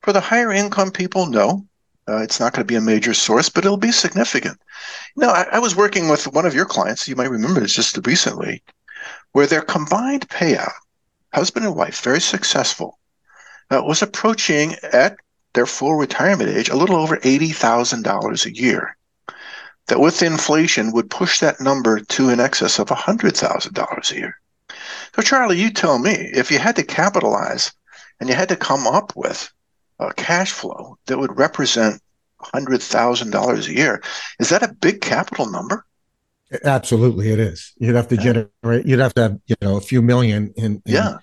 For 0.01 0.13
the 0.13 0.21
higher 0.21 0.51
income 0.51 0.91
people, 0.91 1.25
no. 1.25 1.65
Uh, 2.07 2.17
it's 2.17 2.39
not 2.39 2.53
going 2.53 2.61
to 2.61 2.71
be 2.71 2.75
a 2.75 2.81
major 2.81 3.13
source, 3.13 3.49
but 3.49 3.65
it'll 3.65 3.77
be 3.77 3.91
significant. 3.91 4.59
Know, 5.15 5.29
I, 5.29 5.47
I 5.53 5.59
was 5.59 5.75
working 5.75 6.07
with 6.07 6.27
one 6.27 6.45
of 6.45 6.53
your 6.53 6.65
clients, 6.65 7.07
you 7.07 7.15
might 7.15 7.31
remember 7.31 7.59
this 7.59 7.73
just 7.73 7.97
recently, 8.05 8.63
where 9.31 9.47
their 9.47 9.63
combined 9.63 10.29
payout, 10.29 10.73
husband 11.33 11.65
and 11.65 11.75
wife, 11.75 12.01
very 12.01 12.21
successful, 12.21 12.99
uh, 13.71 13.81
was 13.83 14.03
approaching 14.03 14.75
at 14.93 15.17
their 15.55 15.65
full 15.65 15.95
retirement 15.95 16.49
age 16.49 16.69
a 16.69 16.75
little 16.75 16.97
over 16.97 17.17
$80,000 17.17 18.45
a 18.45 18.55
year. 18.55 18.95
That 19.87 19.99
with 19.99 20.21
inflation 20.21 20.91
would 20.91 21.09
push 21.09 21.39
that 21.39 21.61
number 21.61 21.99
to 21.99 22.29
in 22.29 22.39
excess 22.39 22.77
of 22.77 22.87
$100,000 22.87 24.11
a 24.11 24.15
year. 24.15 24.39
So, 25.15 25.21
Charlie, 25.21 25.59
you 25.59 25.71
tell 25.71 25.99
me 25.99 26.11
if 26.11 26.51
you 26.51 26.59
had 26.59 26.75
to 26.77 26.83
capitalize 26.83 27.71
and 28.19 28.29
you 28.29 28.35
had 28.35 28.49
to 28.49 28.55
come 28.55 28.87
up 28.87 29.13
with 29.15 29.51
a 29.99 30.13
cash 30.13 30.51
flow 30.51 30.97
that 31.05 31.17
would 31.17 31.37
represent 31.37 32.01
$100,000 32.41 33.67
a 33.67 33.73
year, 33.73 34.03
is 34.39 34.49
that 34.49 34.63
a 34.63 34.73
big 34.73 35.01
capital 35.01 35.49
number? 35.49 35.85
Absolutely, 36.63 37.31
it 37.31 37.39
is. 37.39 37.73
You'd 37.77 37.95
have 37.95 38.07
to 38.09 38.17
generate. 38.17 38.85
You'd 38.85 38.99
have 38.99 39.15
to 39.15 39.21
have 39.23 39.39
you 39.47 39.55
know 39.61 39.77
a 39.77 39.81
few 39.81 40.01
million 40.01 40.53
in, 40.55 40.73
in 40.75 40.81
yeah 40.85 41.17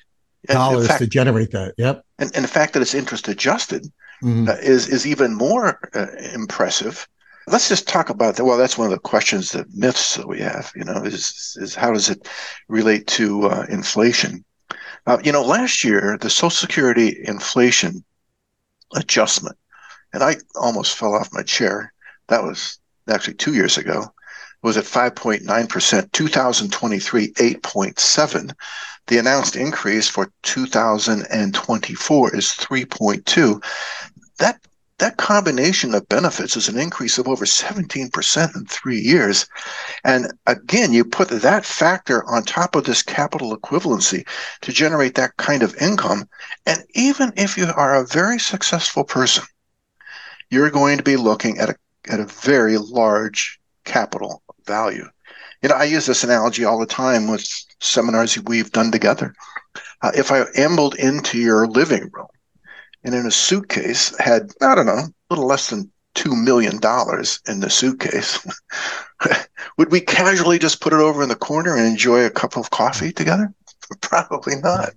dollars 0.46 0.88
fact, 0.88 1.00
to 1.00 1.06
generate 1.06 1.52
that. 1.52 1.74
Yep. 1.78 2.04
And, 2.18 2.34
and 2.34 2.44
the 2.44 2.48
fact 2.48 2.72
that 2.72 2.82
it's 2.82 2.94
interest 2.94 3.28
adjusted 3.28 3.84
mm-hmm. 4.22 4.48
uh, 4.48 4.54
is 4.54 4.88
is 4.88 5.06
even 5.06 5.34
more 5.34 5.78
uh, 5.94 6.06
impressive. 6.34 7.06
Let's 7.46 7.68
just 7.68 7.88
talk 7.88 8.10
about 8.10 8.36
that. 8.36 8.44
Well, 8.44 8.58
that's 8.58 8.78
one 8.78 8.86
of 8.86 8.92
the 8.92 8.98
questions, 8.98 9.50
the 9.50 9.66
myths 9.74 10.16
that 10.16 10.28
we 10.28 10.40
have. 10.40 10.72
You 10.76 10.84
know, 10.84 11.02
is 11.04 11.56
is 11.60 11.74
how 11.74 11.92
does 11.92 12.08
it 12.08 12.28
relate 12.68 13.06
to 13.08 13.46
uh, 13.48 13.66
inflation? 13.68 14.44
Uh, 15.06 15.18
you 15.24 15.32
know, 15.32 15.42
last 15.42 15.82
year 15.82 16.16
the 16.20 16.30
Social 16.30 16.50
Security 16.50 17.18
inflation 17.24 18.04
adjustment, 18.94 19.56
and 20.12 20.22
I 20.22 20.36
almost 20.54 20.96
fell 20.96 21.14
off 21.14 21.32
my 21.32 21.42
chair. 21.42 21.92
That 22.28 22.44
was 22.44 22.78
actually 23.08 23.34
two 23.34 23.54
years 23.54 23.76
ago 23.76 24.12
was 24.62 24.76
at 24.76 24.84
5.9%, 24.84 26.12
2023 26.12 27.32
8.7. 27.32 28.54
The 29.08 29.18
announced 29.18 29.56
increase 29.56 30.08
for 30.08 30.30
2024 30.42 32.36
is 32.36 32.46
3.2. 32.46 33.64
That 34.38 34.60
that 35.02 35.16
combination 35.16 35.96
of 35.96 36.08
benefits 36.08 36.56
is 36.56 36.68
an 36.68 36.78
increase 36.78 37.18
of 37.18 37.26
over 37.26 37.44
17% 37.44 38.56
in 38.56 38.66
three 38.66 39.00
years. 39.00 39.46
And 40.04 40.32
again, 40.46 40.92
you 40.92 41.04
put 41.04 41.28
that 41.28 41.66
factor 41.66 42.24
on 42.30 42.44
top 42.44 42.76
of 42.76 42.84
this 42.84 43.02
capital 43.02 43.56
equivalency 43.56 44.24
to 44.60 44.72
generate 44.72 45.16
that 45.16 45.36
kind 45.38 45.64
of 45.64 45.74
income. 45.82 46.28
And 46.66 46.84
even 46.94 47.32
if 47.36 47.58
you 47.58 47.66
are 47.74 47.96
a 47.96 48.06
very 48.06 48.38
successful 48.38 49.02
person, 49.02 49.42
you're 50.50 50.70
going 50.70 50.98
to 50.98 51.02
be 51.02 51.16
looking 51.16 51.58
at 51.58 51.70
a, 51.70 51.74
at 52.08 52.20
a 52.20 52.26
very 52.26 52.78
large 52.78 53.58
capital 53.84 54.44
value. 54.66 55.08
You 55.62 55.70
know, 55.70 55.74
I 55.74 55.84
use 55.84 56.06
this 56.06 56.22
analogy 56.22 56.64
all 56.64 56.78
the 56.78 56.86
time 56.86 57.26
with 57.26 57.44
seminars 57.80 58.40
we've 58.44 58.70
done 58.70 58.92
together. 58.92 59.34
Uh, 60.00 60.12
if 60.14 60.30
I 60.30 60.44
ambled 60.56 60.94
into 60.94 61.38
your 61.38 61.66
living 61.66 62.08
room 62.12 62.28
and 63.04 63.14
in 63.14 63.26
a 63.26 63.30
suitcase 63.30 64.16
had, 64.18 64.52
I 64.60 64.74
don't 64.74 64.86
know, 64.86 64.92
a 64.92 65.12
little 65.30 65.46
less 65.46 65.70
than 65.70 65.90
$2 66.14 66.42
million 66.42 66.74
in 66.74 67.60
the 67.60 67.70
suitcase, 67.70 68.46
would 69.78 69.90
we 69.90 70.00
casually 70.00 70.58
just 70.58 70.80
put 70.80 70.92
it 70.92 71.00
over 71.00 71.22
in 71.22 71.28
the 71.28 71.34
corner 71.34 71.76
and 71.76 71.86
enjoy 71.86 72.24
a 72.24 72.30
cup 72.30 72.56
of 72.56 72.70
coffee 72.70 73.12
together? 73.12 73.52
Probably 74.00 74.56
not. 74.56 74.90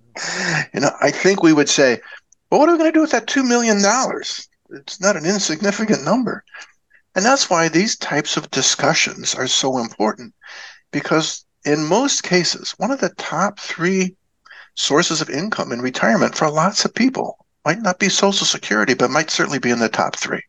You 0.72 0.80
know, 0.80 0.90
I 1.00 1.10
think 1.10 1.42
we 1.42 1.52
would 1.52 1.68
say, 1.68 2.00
well, 2.50 2.60
what 2.60 2.68
are 2.68 2.72
we 2.72 2.78
going 2.78 2.92
to 2.92 2.96
do 2.96 3.00
with 3.00 3.10
that 3.12 3.26
$2 3.26 3.46
million? 3.46 3.78
It's 4.70 5.00
not 5.00 5.16
an 5.16 5.26
insignificant 5.26 6.04
number. 6.04 6.44
And 7.14 7.24
that's 7.24 7.48
why 7.48 7.68
these 7.68 7.96
types 7.96 8.36
of 8.36 8.50
discussions 8.50 9.34
are 9.34 9.46
so 9.46 9.78
important 9.78 10.34
because 10.92 11.44
in 11.64 11.82
most 11.84 12.22
cases, 12.22 12.74
one 12.76 12.90
of 12.90 13.00
the 13.00 13.08
top 13.10 13.58
three 13.58 14.14
sources 14.74 15.22
of 15.22 15.30
income 15.30 15.72
in 15.72 15.80
retirement 15.80 16.34
for 16.34 16.50
lots 16.50 16.84
of 16.84 16.94
people 16.94 17.45
might 17.66 17.82
not 17.82 17.98
be 17.98 18.08
Social 18.08 18.46
Security, 18.46 18.94
but 18.94 19.10
might 19.10 19.30
certainly 19.30 19.58
be 19.58 19.70
in 19.70 19.78
the 19.78 19.88
top 19.88 20.16
three. 20.16 20.42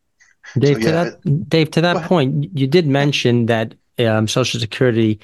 Dave, 0.58 0.76
so, 0.76 0.80
yeah, 0.80 0.86
to 0.86 0.92
that, 0.92 1.50
Dave, 1.50 1.72
to 1.72 1.82
that 1.82 2.04
point, 2.04 2.58
you 2.58 2.68
did 2.68 2.88
mention 2.88 3.48
that 3.48 3.74
um, 4.00 4.28
Social 4.28 4.60
Security 4.60 5.20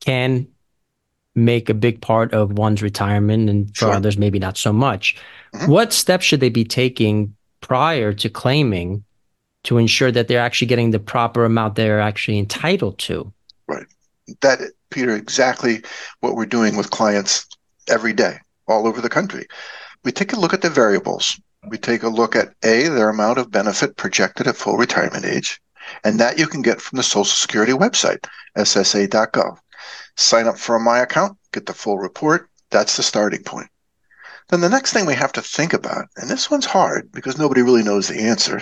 can 0.00 0.46
make 1.34 1.68
a 1.68 1.74
big 1.74 2.00
part 2.00 2.32
of 2.32 2.52
one's 2.52 2.80
retirement, 2.80 3.50
and 3.50 3.68
for 3.76 3.86
sure. 3.86 3.92
others, 3.92 4.16
maybe 4.16 4.38
not 4.38 4.56
so 4.56 4.72
much. 4.72 5.16
Mm-hmm. 5.54 5.70
What 5.70 5.92
steps 5.92 6.24
should 6.24 6.40
they 6.40 6.48
be 6.48 6.64
taking 6.64 7.34
prior 7.60 8.12
to 8.12 8.28
claiming 8.28 9.02
to 9.64 9.78
ensure 9.78 10.12
that 10.12 10.28
they're 10.28 10.40
actually 10.40 10.66
getting 10.66 10.90
the 10.90 10.98
proper 10.98 11.44
amount 11.44 11.76
they're 11.76 12.00
actually 12.00 12.38
entitled 12.38 12.98
to. 12.98 13.32
Right. 13.66 13.86
That, 14.40 14.60
Peter, 14.90 15.14
exactly 15.14 15.82
what 16.20 16.34
we're 16.34 16.46
doing 16.46 16.76
with 16.76 16.90
clients 16.90 17.46
every 17.88 18.12
day 18.12 18.38
all 18.66 18.86
over 18.86 19.00
the 19.00 19.08
country. 19.08 19.46
We 20.04 20.10
take 20.12 20.32
a 20.32 20.40
look 20.40 20.52
at 20.52 20.62
the 20.62 20.70
variables. 20.70 21.40
We 21.68 21.78
take 21.78 22.02
a 22.02 22.08
look 22.08 22.34
at 22.34 22.54
A, 22.64 22.88
their 22.88 23.08
amount 23.08 23.38
of 23.38 23.52
benefit 23.52 23.96
projected 23.96 24.48
at 24.48 24.56
full 24.56 24.76
retirement 24.76 25.24
age, 25.24 25.60
and 26.02 26.18
that 26.18 26.38
you 26.38 26.48
can 26.48 26.60
get 26.60 26.80
from 26.80 26.96
the 26.96 27.04
Social 27.04 27.24
Security 27.24 27.72
website, 27.72 28.26
ssa.gov. 28.56 29.58
Sign 30.16 30.48
up 30.48 30.58
for 30.58 30.78
My 30.80 30.98
Account, 30.98 31.38
get 31.52 31.66
the 31.66 31.74
full 31.74 31.98
report. 31.98 32.48
That's 32.70 32.96
the 32.96 33.02
starting 33.02 33.44
point. 33.44 33.68
Then 34.48 34.60
the 34.60 34.68
next 34.68 34.92
thing 34.92 35.06
we 35.06 35.14
have 35.14 35.32
to 35.32 35.42
think 35.42 35.72
about, 35.72 36.08
and 36.16 36.28
this 36.28 36.50
one's 36.50 36.66
hard 36.66 37.12
because 37.12 37.38
nobody 37.38 37.62
really 37.62 37.84
knows 37.84 38.08
the 38.08 38.20
answer, 38.20 38.60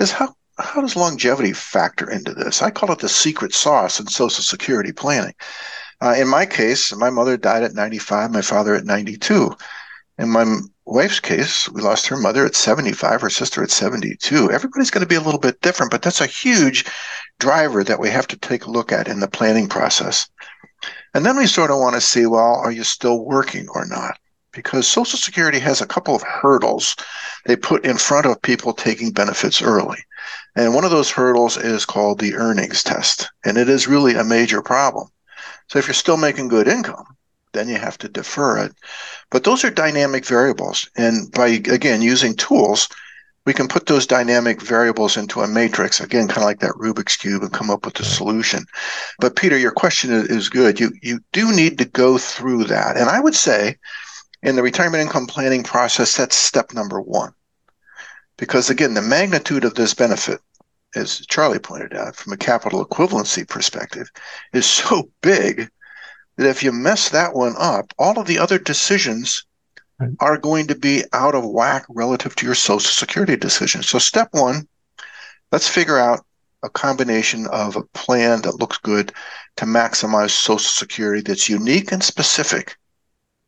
is 0.00 0.10
how 0.10 0.34
how 0.58 0.80
does 0.80 0.96
longevity 0.96 1.52
factor 1.52 2.08
into 2.10 2.32
this? 2.32 2.62
I 2.62 2.70
call 2.70 2.92
it 2.92 3.00
the 3.00 3.08
secret 3.08 3.54
sauce 3.54 3.98
in 3.98 4.06
Social 4.06 4.42
Security 4.42 4.92
planning. 4.92 5.34
Uh, 6.00 6.14
in 6.16 6.28
my 6.28 6.46
case, 6.46 6.94
my 6.94 7.10
mother 7.10 7.36
died 7.36 7.62
at 7.62 7.74
95, 7.74 8.30
my 8.30 8.42
father 8.42 8.74
at 8.74 8.84
92. 8.84 9.56
In 10.18 10.30
my 10.30 10.60
wife's 10.84 11.20
case, 11.20 11.68
we 11.68 11.82
lost 11.82 12.06
her 12.06 12.16
mother 12.16 12.46
at 12.46 12.54
75, 12.54 13.20
her 13.20 13.30
sister 13.30 13.62
at 13.62 13.70
72. 13.70 14.50
Everybody's 14.50 14.90
going 14.90 15.02
to 15.02 15.08
be 15.08 15.16
a 15.16 15.20
little 15.20 15.40
bit 15.40 15.60
different, 15.60 15.90
but 15.90 16.02
that's 16.02 16.20
a 16.20 16.26
huge 16.26 16.84
driver 17.40 17.82
that 17.82 17.98
we 17.98 18.10
have 18.10 18.28
to 18.28 18.36
take 18.36 18.64
a 18.64 18.70
look 18.70 18.92
at 18.92 19.08
in 19.08 19.20
the 19.20 19.28
planning 19.28 19.68
process. 19.68 20.28
And 21.14 21.24
then 21.24 21.36
we 21.36 21.46
sort 21.46 21.70
of 21.70 21.78
want 21.78 21.94
to 21.94 22.00
see 22.00 22.26
well, 22.26 22.54
are 22.56 22.72
you 22.72 22.84
still 22.84 23.24
working 23.24 23.68
or 23.74 23.86
not? 23.86 24.18
because 24.54 24.86
Social 24.86 25.18
Security 25.18 25.58
has 25.58 25.80
a 25.80 25.86
couple 25.86 26.14
of 26.14 26.22
hurdles 26.22 26.96
they 27.44 27.56
put 27.56 27.84
in 27.84 27.98
front 27.98 28.26
of 28.26 28.40
people 28.42 28.72
taking 28.72 29.10
benefits 29.10 29.60
early. 29.60 29.98
And 30.56 30.74
one 30.74 30.84
of 30.84 30.90
those 30.90 31.10
hurdles 31.10 31.56
is 31.56 31.84
called 31.84 32.18
the 32.18 32.34
earnings 32.34 32.82
test. 32.82 33.28
And 33.44 33.58
it 33.58 33.68
is 33.68 33.88
really 33.88 34.14
a 34.14 34.24
major 34.24 34.62
problem. 34.62 35.08
So 35.68 35.78
if 35.78 35.86
you're 35.86 35.94
still 35.94 36.16
making 36.16 36.48
good 36.48 36.68
income, 36.68 37.04
then 37.54 37.68
you 37.68 37.76
have 37.76 37.96
to 37.98 38.08
defer 38.08 38.58
it. 38.58 38.72
But 39.30 39.44
those 39.44 39.64
are 39.64 39.70
dynamic 39.70 40.26
variables. 40.26 40.88
And 40.96 41.32
by, 41.32 41.48
again, 41.48 42.02
using 42.02 42.36
tools, 42.36 42.88
we 43.46 43.52
can 43.52 43.68
put 43.68 43.86
those 43.86 44.06
dynamic 44.06 44.60
variables 44.62 45.16
into 45.16 45.40
a 45.40 45.48
matrix, 45.48 46.00
again, 46.00 46.28
kind 46.28 46.38
of 46.38 46.44
like 46.44 46.60
that 46.60 46.72
Rubik's 46.72 47.16
Cube, 47.16 47.42
and 47.42 47.52
come 47.52 47.70
up 47.70 47.84
with 47.84 48.00
a 48.00 48.04
solution. 48.04 48.64
But 49.18 49.36
Peter, 49.36 49.58
your 49.58 49.70
question 49.70 50.10
is 50.10 50.48
good. 50.48 50.80
You, 50.80 50.92
you 51.02 51.20
do 51.32 51.54
need 51.54 51.78
to 51.78 51.84
go 51.84 52.16
through 52.18 52.64
that. 52.64 52.96
And 52.96 53.08
I 53.08 53.20
would 53.20 53.34
say, 53.34 53.76
in 54.42 54.56
the 54.56 54.62
retirement 54.62 55.02
income 55.02 55.26
planning 55.26 55.62
process, 55.62 56.16
that's 56.16 56.36
step 56.36 56.72
number 56.72 57.00
one. 57.00 57.32
Because 58.36 58.70
again, 58.70 58.94
the 58.94 59.02
magnitude 59.02 59.64
of 59.64 59.74
this 59.74 59.94
benefit, 59.94 60.40
as 60.96 61.20
Charlie 61.26 61.58
pointed 61.58 61.94
out, 61.94 62.16
from 62.16 62.32
a 62.32 62.36
capital 62.36 62.84
equivalency 62.84 63.48
perspective, 63.48 64.10
is 64.52 64.66
so 64.66 65.10
big 65.22 65.70
that 66.36 66.48
if 66.48 66.62
you 66.62 66.72
mess 66.72 67.08
that 67.10 67.34
one 67.34 67.54
up, 67.58 67.92
all 67.98 68.18
of 68.18 68.26
the 68.26 68.38
other 68.38 68.58
decisions 68.58 69.44
are 70.20 70.36
going 70.36 70.66
to 70.66 70.74
be 70.74 71.04
out 71.12 71.34
of 71.34 71.44
whack 71.44 71.84
relative 71.88 72.34
to 72.36 72.46
your 72.46 72.54
Social 72.54 72.90
Security 72.90 73.36
decision. 73.36 73.82
So, 73.82 73.98
step 73.98 74.28
one, 74.32 74.66
let's 75.52 75.68
figure 75.68 75.98
out 75.98 76.24
a 76.62 76.68
combination 76.68 77.46
of 77.48 77.76
a 77.76 77.82
plan 77.82 78.42
that 78.42 78.58
looks 78.58 78.78
good 78.78 79.12
to 79.56 79.64
maximize 79.64 80.30
Social 80.30 80.58
Security 80.58 81.22
that's 81.22 81.48
unique 81.48 81.92
and 81.92 82.02
specific 82.02 82.76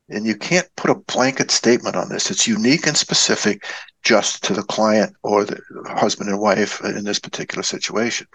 and 0.08 0.24
you 0.24 0.36
can't 0.36 0.68
put 0.76 0.90
a 0.90 0.94
blanket 0.94 1.50
statement 1.50 1.96
on 1.96 2.08
this. 2.08 2.30
It's 2.30 2.46
unique 2.46 2.86
and 2.86 2.96
specific 2.96 3.64
just 4.02 4.44
to 4.44 4.54
the 4.54 4.62
client 4.62 5.16
or 5.22 5.44
the 5.44 5.60
husband 5.86 6.30
and 6.30 6.38
wife 6.38 6.82
in 6.84 7.04
this 7.04 7.18
particular 7.18 7.62
situation. 7.62 8.26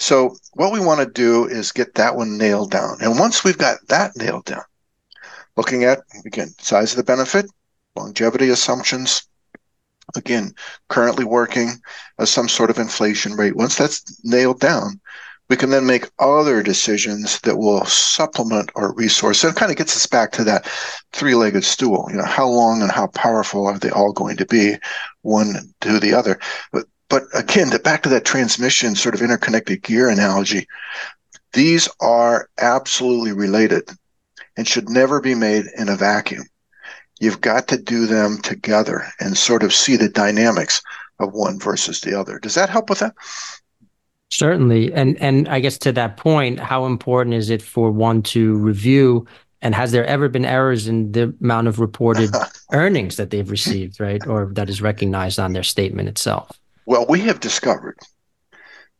So, 0.00 0.34
what 0.54 0.72
we 0.72 0.80
want 0.80 1.00
to 1.00 1.06
do 1.06 1.44
is 1.44 1.72
get 1.72 1.94
that 1.94 2.16
one 2.16 2.38
nailed 2.38 2.70
down. 2.70 2.96
And 3.02 3.18
once 3.18 3.44
we've 3.44 3.58
got 3.58 3.86
that 3.88 4.16
nailed 4.16 4.46
down, 4.46 4.64
looking 5.58 5.84
at, 5.84 6.00
again, 6.24 6.48
size 6.58 6.92
of 6.92 6.96
the 6.96 7.04
benefit, 7.04 7.44
longevity 7.94 8.48
assumptions, 8.48 9.28
again, 10.16 10.54
currently 10.88 11.24
working 11.24 11.72
as 12.18 12.30
some 12.30 12.48
sort 12.48 12.70
of 12.70 12.78
inflation 12.78 13.34
rate. 13.34 13.54
Once 13.56 13.76
that's 13.76 14.02
nailed 14.24 14.58
down, 14.58 14.98
we 15.50 15.56
can 15.56 15.68
then 15.68 15.84
make 15.84 16.10
other 16.18 16.62
decisions 16.62 17.38
that 17.40 17.58
will 17.58 17.84
supplement 17.84 18.70
our 18.76 18.94
resource. 18.94 19.40
So 19.40 19.48
it 19.48 19.56
kind 19.56 19.70
of 19.70 19.76
gets 19.76 19.94
us 19.96 20.06
back 20.06 20.32
to 20.32 20.44
that 20.44 20.66
three-legged 21.12 21.62
stool. 21.62 22.06
You 22.08 22.16
know, 22.16 22.24
how 22.24 22.48
long 22.48 22.80
and 22.80 22.90
how 22.90 23.08
powerful 23.08 23.66
are 23.66 23.78
they 23.78 23.90
all 23.90 24.12
going 24.12 24.38
to 24.38 24.46
be, 24.46 24.76
one 25.22 25.74
to 25.82 26.00
the 26.00 26.14
other? 26.14 26.38
But 26.72 26.86
but 27.10 27.24
again, 27.34 27.70
to 27.70 27.78
back 27.78 28.04
to 28.04 28.08
that 28.08 28.24
transmission 28.24 28.94
sort 28.94 29.14
of 29.14 29.20
interconnected 29.20 29.82
gear 29.82 30.08
analogy, 30.08 30.66
these 31.52 31.88
are 32.00 32.48
absolutely 32.58 33.32
related 33.32 33.90
and 34.56 34.66
should 34.66 34.88
never 34.88 35.20
be 35.20 35.34
made 35.34 35.66
in 35.76 35.88
a 35.88 35.96
vacuum. 35.96 36.44
You've 37.18 37.40
got 37.40 37.68
to 37.68 37.76
do 37.76 38.06
them 38.06 38.38
together 38.38 39.06
and 39.18 39.36
sort 39.36 39.62
of 39.62 39.74
see 39.74 39.96
the 39.96 40.08
dynamics 40.08 40.80
of 41.18 41.32
one 41.32 41.58
versus 41.58 42.00
the 42.00 42.18
other. 42.18 42.38
Does 42.38 42.54
that 42.54 42.70
help 42.70 42.88
with 42.88 43.00
that? 43.00 43.14
Certainly. 44.30 44.92
And 44.94 45.20
and 45.20 45.48
I 45.48 45.58
guess 45.58 45.76
to 45.78 45.92
that 45.92 46.16
point, 46.16 46.60
how 46.60 46.86
important 46.86 47.34
is 47.34 47.50
it 47.50 47.60
for 47.60 47.90
one 47.90 48.22
to 48.22 48.54
review 48.54 49.26
and 49.60 49.74
has 49.74 49.92
there 49.92 50.06
ever 50.06 50.28
been 50.28 50.44
errors 50.44 50.86
in 50.86 51.12
the 51.12 51.34
amount 51.40 51.66
of 51.66 51.80
reported 51.80 52.30
earnings 52.72 53.16
that 53.16 53.30
they've 53.30 53.50
received, 53.50 54.00
right? 54.00 54.24
Or 54.26 54.50
that 54.54 54.70
is 54.70 54.80
recognized 54.80 55.38
on 55.38 55.52
their 55.52 55.64
statement 55.64 56.08
itself? 56.08 56.59
Well, 56.86 57.06
we 57.08 57.20
have 57.20 57.40
discovered 57.40 57.98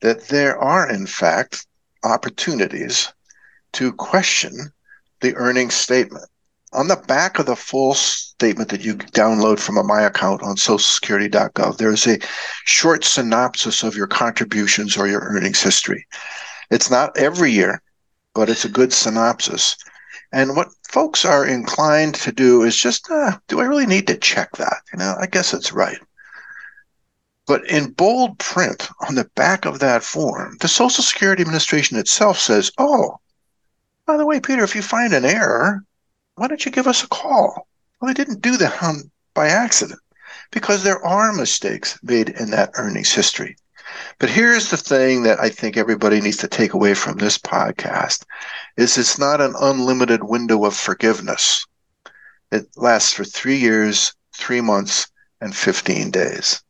that 0.00 0.28
there 0.28 0.58
are 0.58 0.90
in 0.90 1.06
fact 1.06 1.66
opportunities 2.04 3.12
to 3.72 3.92
question 3.92 4.72
the 5.20 5.34
earnings 5.36 5.74
statement. 5.74 6.24
On 6.72 6.88
the 6.88 6.96
back 6.96 7.38
of 7.38 7.46
the 7.46 7.56
full 7.56 7.94
statement 7.94 8.68
that 8.70 8.82
you 8.82 8.94
download 8.94 9.58
from 9.58 9.76
a 9.76 9.82
My 9.82 10.02
Account 10.02 10.42
on 10.42 10.56
socialsecurity.gov, 10.56 11.78
there's 11.78 12.06
a 12.06 12.20
short 12.64 13.04
synopsis 13.04 13.82
of 13.82 13.96
your 13.96 14.06
contributions 14.06 14.96
or 14.96 15.08
your 15.08 15.20
earnings 15.20 15.62
history. 15.62 16.06
It's 16.70 16.90
not 16.90 17.16
every 17.18 17.50
year, 17.50 17.82
but 18.34 18.48
it's 18.48 18.64
a 18.64 18.68
good 18.68 18.92
synopsis. 18.92 19.76
And 20.32 20.54
what 20.54 20.68
folks 20.88 21.24
are 21.24 21.44
inclined 21.44 22.14
to 22.16 22.30
do 22.30 22.62
is 22.62 22.76
just, 22.76 23.10
uh, 23.10 23.36
do 23.48 23.60
I 23.60 23.64
really 23.64 23.86
need 23.86 24.06
to 24.06 24.16
check 24.16 24.52
that? 24.56 24.76
You 24.92 25.00
know, 25.00 25.16
I 25.18 25.26
guess 25.26 25.52
it's 25.52 25.72
right. 25.72 25.98
But 27.50 27.68
in 27.68 27.90
bold 27.90 28.38
print 28.38 28.88
on 29.08 29.16
the 29.16 29.28
back 29.34 29.64
of 29.64 29.80
that 29.80 30.04
form, 30.04 30.56
the 30.60 30.68
Social 30.68 31.02
Security 31.02 31.40
Administration 31.40 31.98
itself 31.98 32.38
says, 32.38 32.70
oh, 32.78 33.18
by 34.06 34.16
the 34.16 34.24
way, 34.24 34.38
Peter, 34.38 34.62
if 34.62 34.76
you 34.76 34.82
find 34.82 35.12
an 35.12 35.24
error, 35.24 35.82
why 36.36 36.46
don't 36.46 36.64
you 36.64 36.70
give 36.70 36.86
us 36.86 37.02
a 37.02 37.08
call? 37.08 37.66
Well, 38.00 38.06
they 38.06 38.14
didn't 38.14 38.40
do 38.40 38.56
that 38.58 38.80
on, 38.80 39.10
by 39.34 39.48
accident 39.48 39.98
because 40.52 40.84
there 40.84 41.04
are 41.04 41.32
mistakes 41.32 41.98
made 42.04 42.28
in 42.28 42.52
that 42.52 42.70
earnings 42.74 43.10
history. 43.10 43.56
But 44.20 44.30
here's 44.30 44.70
the 44.70 44.76
thing 44.76 45.24
that 45.24 45.40
I 45.40 45.48
think 45.48 45.76
everybody 45.76 46.20
needs 46.20 46.36
to 46.36 46.46
take 46.46 46.74
away 46.74 46.94
from 46.94 47.18
this 47.18 47.36
podcast 47.36 48.26
is 48.76 48.96
it's 48.96 49.18
not 49.18 49.40
an 49.40 49.54
unlimited 49.60 50.22
window 50.22 50.66
of 50.66 50.76
forgiveness. 50.76 51.66
It 52.52 52.68
lasts 52.76 53.12
for 53.12 53.24
3 53.24 53.56
years, 53.56 54.14
3 54.36 54.60
months, 54.60 55.08
and 55.40 55.52
15 55.52 56.12
days. 56.12 56.62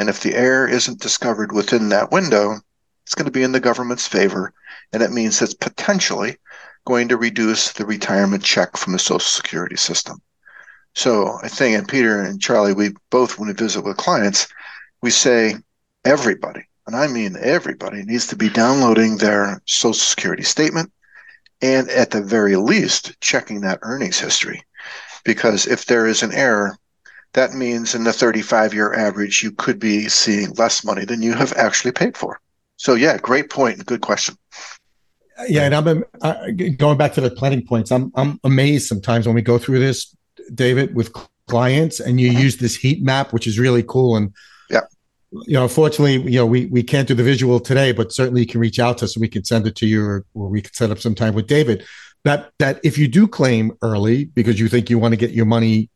And 0.00 0.08
if 0.08 0.20
the 0.20 0.34
error 0.34 0.66
isn't 0.66 1.02
discovered 1.02 1.52
within 1.52 1.90
that 1.90 2.10
window, 2.10 2.58
it's 3.04 3.14
going 3.14 3.26
to 3.26 3.30
be 3.30 3.42
in 3.42 3.52
the 3.52 3.60
government's 3.60 4.08
favor. 4.08 4.50
And 4.94 5.02
it 5.02 5.12
means 5.12 5.42
it's 5.42 5.52
potentially 5.52 6.38
going 6.86 7.08
to 7.08 7.18
reduce 7.18 7.72
the 7.72 7.84
retirement 7.84 8.42
check 8.42 8.78
from 8.78 8.94
the 8.94 8.98
Social 8.98 9.20
Security 9.20 9.76
system. 9.76 10.22
So 10.94 11.38
I 11.42 11.48
think, 11.48 11.76
and 11.76 11.86
Peter 11.86 12.18
and 12.18 12.40
Charlie, 12.40 12.72
we 12.72 12.94
both, 13.10 13.38
when 13.38 13.48
we 13.48 13.52
visit 13.52 13.82
with 13.82 13.98
clients, 13.98 14.48
we 15.02 15.10
say 15.10 15.56
everybody, 16.06 16.66
and 16.86 16.96
I 16.96 17.06
mean 17.06 17.36
everybody, 17.38 18.02
needs 18.02 18.26
to 18.28 18.36
be 18.36 18.48
downloading 18.48 19.18
their 19.18 19.60
Social 19.66 19.92
Security 19.92 20.44
statement 20.44 20.90
and 21.60 21.90
at 21.90 22.10
the 22.10 22.22
very 22.22 22.56
least 22.56 23.20
checking 23.20 23.60
that 23.60 23.80
earnings 23.82 24.18
history. 24.18 24.62
Because 25.26 25.66
if 25.66 25.84
there 25.84 26.06
is 26.06 26.22
an 26.22 26.32
error, 26.32 26.78
that 27.32 27.52
means 27.52 27.94
in 27.94 28.04
the 28.04 28.12
35 28.12 28.74
year 28.74 28.92
average, 28.94 29.42
you 29.42 29.52
could 29.52 29.78
be 29.78 30.08
seeing 30.08 30.50
less 30.52 30.84
money 30.84 31.04
than 31.04 31.22
you 31.22 31.32
have 31.34 31.52
actually 31.54 31.92
paid 31.92 32.16
for. 32.16 32.40
So, 32.76 32.94
yeah, 32.94 33.18
great 33.18 33.50
point 33.50 33.76
and 33.76 33.86
good 33.86 34.00
question. 34.00 34.36
Yeah, 35.48 35.62
and 35.62 35.74
I'm 35.74 36.04
uh, 36.20 36.46
going 36.76 36.98
back 36.98 37.14
to 37.14 37.20
the 37.20 37.30
planning 37.30 37.64
points. 37.64 37.90
I'm 37.90 38.12
I'm 38.14 38.38
amazed 38.44 38.86
sometimes 38.86 39.26
when 39.26 39.34
we 39.34 39.42
go 39.42 39.58
through 39.58 39.78
this, 39.78 40.14
David, 40.52 40.94
with 40.94 41.12
clients, 41.46 42.00
and 42.00 42.20
you 42.20 42.30
mm-hmm. 42.30 42.40
use 42.40 42.56
this 42.58 42.76
heat 42.76 43.02
map, 43.02 43.32
which 43.32 43.46
is 43.46 43.58
really 43.58 43.82
cool. 43.82 44.16
And 44.16 44.34
yeah, 44.68 44.82
you 45.32 45.54
know, 45.54 45.62
unfortunately, 45.62 46.30
you 46.30 46.38
know, 46.38 46.46
we 46.46 46.66
we 46.66 46.82
can't 46.82 47.08
do 47.08 47.14
the 47.14 47.22
visual 47.22 47.58
today, 47.58 47.92
but 47.92 48.12
certainly 48.12 48.42
you 48.42 48.46
can 48.46 48.60
reach 48.60 48.78
out 48.78 48.98
to 48.98 49.06
us 49.06 49.16
and 49.16 49.22
we 49.22 49.28
can 49.28 49.44
send 49.44 49.66
it 49.66 49.76
to 49.76 49.86
you, 49.86 50.04
or, 50.04 50.26
or 50.34 50.48
we 50.48 50.60
can 50.60 50.74
set 50.74 50.90
up 50.90 50.98
some 50.98 51.14
time 51.14 51.34
with 51.34 51.46
David. 51.46 51.84
That 52.24 52.52
that 52.58 52.80
if 52.82 52.98
you 52.98 53.08
do 53.08 53.26
claim 53.26 53.72
early 53.82 54.26
because 54.26 54.60
you 54.60 54.68
think 54.68 54.90
you 54.90 54.98
want 54.98 55.12
to 55.12 55.16
get 55.16 55.30
your 55.30 55.46
money 55.46 55.88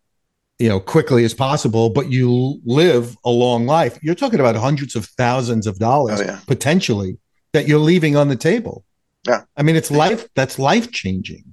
you 0.59 0.69
know 0.69 0.79
quickly 0.79 1.25
as 1.25 1.35
possible 1.35 1.91
but 1.91 2.11
you 2.11 2.61
live 2.65 3.17
a 3.25 3.31
long 3.31 3.67
life. 3.67 3.99
You're 4.03 4.15
talking 4.15 4.41
about 4.41 4.57
hundreds 4.57 4.95
of 4.97 5.07
thousands 5.07 5.67
of 5.67 5.79
dollars 5.79 6.21
oh, 6.21 6.25
yeah. 6.25 6.41
potentially 6.47 7.19
that 7.53 7.69
you're 7.69 7.79
leaving 7.79 8.17
on 8.17 8.29
the 8.29 8.37
table. 8.37 8.85
Yeah. 9.27 9.43
I 9.57 9.63
mean 9.63 9.77
it's 9.77 9.91
life 9.91 10.29
that's 10.35 10.59
life 10.59 10.91
changing 10.91 11.45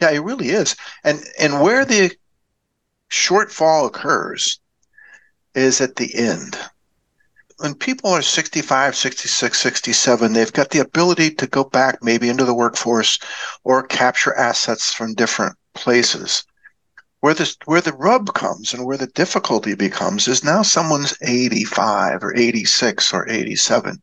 yeah 0.00 0.10
it 0.10 0.18
really 0.18 0.48
is. 0.48 0.76
And 1.04 1.22
and 1.40 1.60
where 1.60 1.84
the 1.84 2.10
shortfall 3.10 3.86
occurs 3.86 4.58
is 5.54 5.80
at 5.80 5.96
the 5.96 6.14
end. 6.14 6.58
When 7.58 7.74
people 7.74 8.10
are 8.10 8.22
65 8.22 8.96
66 8.96 9.60
67 9.60 10.32
they've 10.32 10.52
got 10.52 10.70
the 10.70 10.80
ability 10.80 11.30
to 11.34 11.46
go 11.46 11.62
back 11.62 12.02
maybe 12.02 12.28
into 12.28 12.44
the 12.44 12.54
workforce 12.54 13.18
or 13.62 13.84
capture 13.84 14.34
assets 14.34 14.92
from 14.92 15.14
different 15.14 15.56
places 15.74 16.44
where 17.22 17.34
the 17.34 17.56
where 17.64 17.80
the 17.80 17.92
rub 17.94 18.34
comes 18.34 18.74
and 18.74 18.84
where 18.84 18.98
the 18.98 19.06
difficulty 19.06 19.74
becomes 19.74 20.28
is 20.28 20.44
now 20.44 20.60
someone's 20.60 21.16
85 21.22 22.22
or 22.22 22.36
86 22.36 23.14
or 23.14 23.28
87 23.28 24.02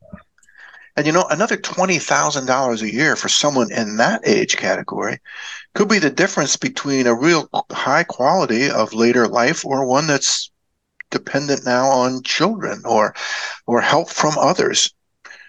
and 0.96 1.06
you 1.06 1.12
know 1.12 1.26
another 1.30 1.58
$20,000 1.58 2.82
a 2.82 2.94
year 2.94 3.16
for 3.16 3.30
someone 3.30 3.72
in 3.72 3.98
that 3.98 4.22
age 4.26 4.58
category 4.58 5.20
could 5.76 5.90
be 5.90 6.00
the 6.00 6.10
difference 6.10 6.56
between 6.56 7.08
a 7.08 7.14
real 7.14 7.50
high 7.72 8.04
quality 8.04 8.70
of 8.70 8.94
later 8.94 9.28
life 9.28 9.66
or 9.66 9.86
one 9.86 10.08
that's 10.08 10.50
dependent 11.10 11.66
now 11.66 11.88
on 11.88 12.24
children 12.24 12.82
or 12.86 13.16
or 13.68 13.82
help 13.82 14.10
from 14.10 14.38
others. 14.38 14.94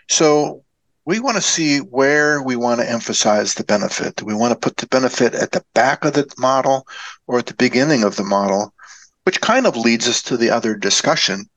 So 0.08 0.64
we 1.04 1.18
want 1.18 1.36
to 1.36 1.42
see 1.42 1.78
where 1.78 2.42
we 2.42 2.56
want 2.56 2.80
to 2.80 2.90
emphasize 2.90 3.54
the 3.54 3.64
benefit. 3.64 4.16
Do 4.16 4.24
we 4.24 4.34
want 4.34 4.52
to 4.52 4.58
put 4.58 4.76
the 4.76 4.86
benefit 4.86 5.34
at 5.34 5.52
the 5.52 5.64
back 5.74 6.04
of 6.04 6.12
the 6.12 6.30
model 6.38 6.86
or 7.26 7.38
at 7.38 7.46
the 7.46 7.54
beginning 7.54 8.04
of 8.04 8.16
the 8.16 8.24
model? 8.24 8.74
Which 9.24 9.40
kind 9.40 9.66
of 9.66 9.76
leads 9.76 10.08
us 10.08 10.22
to 10.22 10.36
the 10.36 10.50
other 10.50 10.74
discussion 10.74 11.48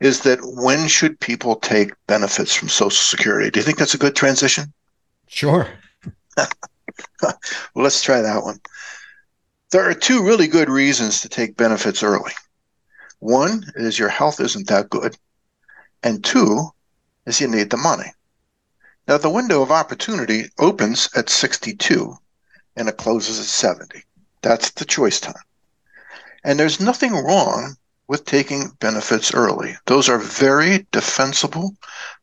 is 0.00 0.20
that 0.20 0.40
when 0.42 0.88
should 0.88 1.20
people 1.20 1.56
take 1.56 1.92
benefits 2.06 2.54
from 2.54 2.68
Social 2.68 2.90
Security? 2.90 3.50
Do 3.50 3.60
you 3.60 3.64
think 3.64 3.78
that's 3.78 3.94
a 3.94 3.98
good 3.98 4.16
transition? 4.16 4.72
Sure. 5.28 5.68
well, 6.36 7.38
let's 7.74 8.02
try 8.02 8.20
that 8.20 8.42
one. 8.42 8.60
There 9.70 9.88
are 9.88 9.94
two 9.94 10.24
really 10.24 10.48
good 10.48 10.68
reasons 10.68 11.20
to 11.20 11.28
take 11.28 11.56
benefits 11.56 12.02
early. 12.02 12.32
One 13.20 13.64
is 13.76 13.98
your 13.98 14.08
health 14.08 14.40
isn't 14.40 14.66
that 14.68 14.90
good, 14.90 15.16
and 16.02 16.24
two 16.24 16.70
is 17.26 17.40
you 17.40 17.46
need 17.46 17.70
the 17.70 17.76
money. 17.76 18.12
Now, 19.10 19.18
the 19.18 19.28
window 19.28 19.60
of 19.60 19.72
opportunity 19.72 20.52
opens 20.60 21.08
at 21.16 21.28
62 21.28 22.16
and 22.76 22.88
it 22.88 22.96
closes 22.96 23.40
at 23.40 23.46
70. 23.46 24.04
That's 24.40 24.70
the 24.70 24.84
choice 24.84 25.18
time. 25.18 25.42
And 26.44 26.60
there's 26.60 26.78
nothing 26.78 27.14
wrong 27.14 27.74
with 28.06 28.24
taking 28.24 28.68
benefits 28.78 29.34
early. 29.34 29.76
Those 29.86 30.08
are 30.08 30.20
very 30.20 30.86
defensible, 30.92 31.74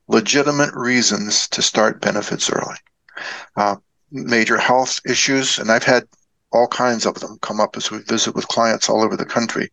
legitimate 0.08 0.74
reasons 0.76 1.50
to 1.50 1.62
start 1.62 2.00
benefits 2.00 2.50
early. 2.50 2.78
Uh, 3.58 3.76
major 4.10 4.58
health 4.58 5.02
issues, 5.06 5.60
and 5.60 5.70
I've 5.70 5.84
had 5.84 6.08
all 6.54 6.70
kinds 6.70 7.06
of 7.06 7.16
them 7.16 7.38
come 7.42 7.60
up 7.60 7.76
as 7.76 7.92
we 7.92 7.98
visit 7.98 8.34
with 8.34 8.48
clients 8.48 8.88
all 8.88 9.04
over 9.04 9.18
the 9.18 9.26
country 9.26 9.70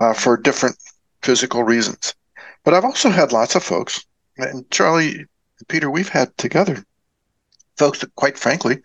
uh, 0.00 0.12
for 0.12 0.36
different 0.36 0.76
physical 1.22 1.62
reasons. 1.62 2.14
But 2.62 2.74
I've 2.74 2.84
also 2.84 3.08
had 3.08 3.32
lots 3.32 3.54
of 3.54 3.64
folks, 3.64 4.04
and 4.36 4.70
Charlie, 4.70 5.24
Peter, 5.68 5.90
we've 5.90 6.08
had 6.08 6.36
together 6.36 6.84
folks 7.76 8.00
that, 8.00 8.14
quite 8.14 8.38
frankly, 8.38 8.82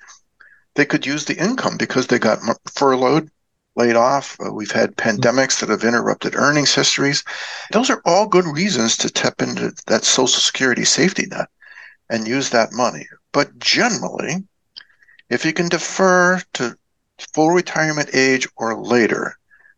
they 0.75 0.85
could 0.85 1.05
use 1.05 1.25
the 1.25 1.37
income 1.37 1.77
because 1.77 2.07
they 2.07 2.19
got 2.19 2.39
furloughed, 2.65 3.29
laid 3.75 3.95
off. 3.95 4.37
Uh, 4.39 4.51
we've 4.51 4.71
had 4.71 4.95
pandemics 4.95 5.59
that 5.59 5.69
have 5.69 5.83
interrupted 5.83 6.35
earnings 6.35 6.73
histories. 6.73 7.23
Those 7.71 7.89
are 7.89 8.01
all 8.05 8.27
good 8.27 8.45
reasons 8.45 8.97
to 8.97 9.09
tap 9.09 9.41
into 9.41 9.73
that 9.87 10.03
Social 10.03 10.39
Security 10.39 10.85
safety 10.85 11.25
net 11.27 11.49
and 12.09 12.27
use 12.27 12.49
that 12.49 12.73
money. 12.73 13.07
But 13.31 13.57
generally, 13.59 14.43
if 15.29 15.45
you 15.45 15.53
can 15.53 15.69
defer 15.69 16.41
to 16.53 16.77
full 17.33 17.51
retirement 17.51 18.09
age 18.13 18.47
or 18.55 18.79
later, 18.79 19.37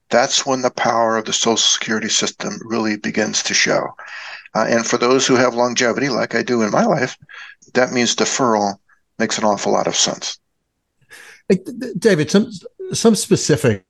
that's 0.10 0.46
when 0.46 0.62
the 0.62 0.72
power 0.72 1.18
of 1.18 1.26
the 1.26 1.34
Social 1.34 1.58
Security 1.58 2.10
system 2.10 2.60
really 2.64 2.98
begins 2.98 3.44
to 3.44 3.54
show. 3.54 3.96
Uh, 4.56 4.66
and 4.68 4.86
for 4.86 4.98
those 4.98 5.28
who 5.28 5.36
have 5.36 5.54
longevity, 5.54 6.10
like 6.10 6.36
I 6.36 6.44
do 6.44 6.62
in 6.62 6.72
my 6.72 6.86
life, 6.86 7.18
that 7.74 7.92
means 7.92 8.16
deferral 8.16 8.76
makes 9.18 9.38
an 9.38 9.44
awful 9.44 9.74
lot 9.74 9.88
of 9.88 9.96
sense. 9.96 10.40
David, 11.98 12.30
some 12.30 12.52
some 12.94 13.16
specific 13.16 13.84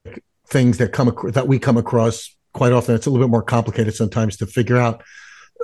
things 0.47 0.77
that 0.77 0.91
come 0.93 1.15
that 1.31 1.47
we 1.47 1.59
come 1.59 1.77
across 1.77 2.35
quite 2.53 2.71
often. 2.71 2.95
It's 2.95 3.05
a 3.05 3.09
little 3.09 3.25
bit 3.25 3.31
more 3.31 3.43
complicated 3.43 3.95
sometimes 3.95 4.37
to 4.37 4.47
figure 4.47 4.77
out. 4.77 5.03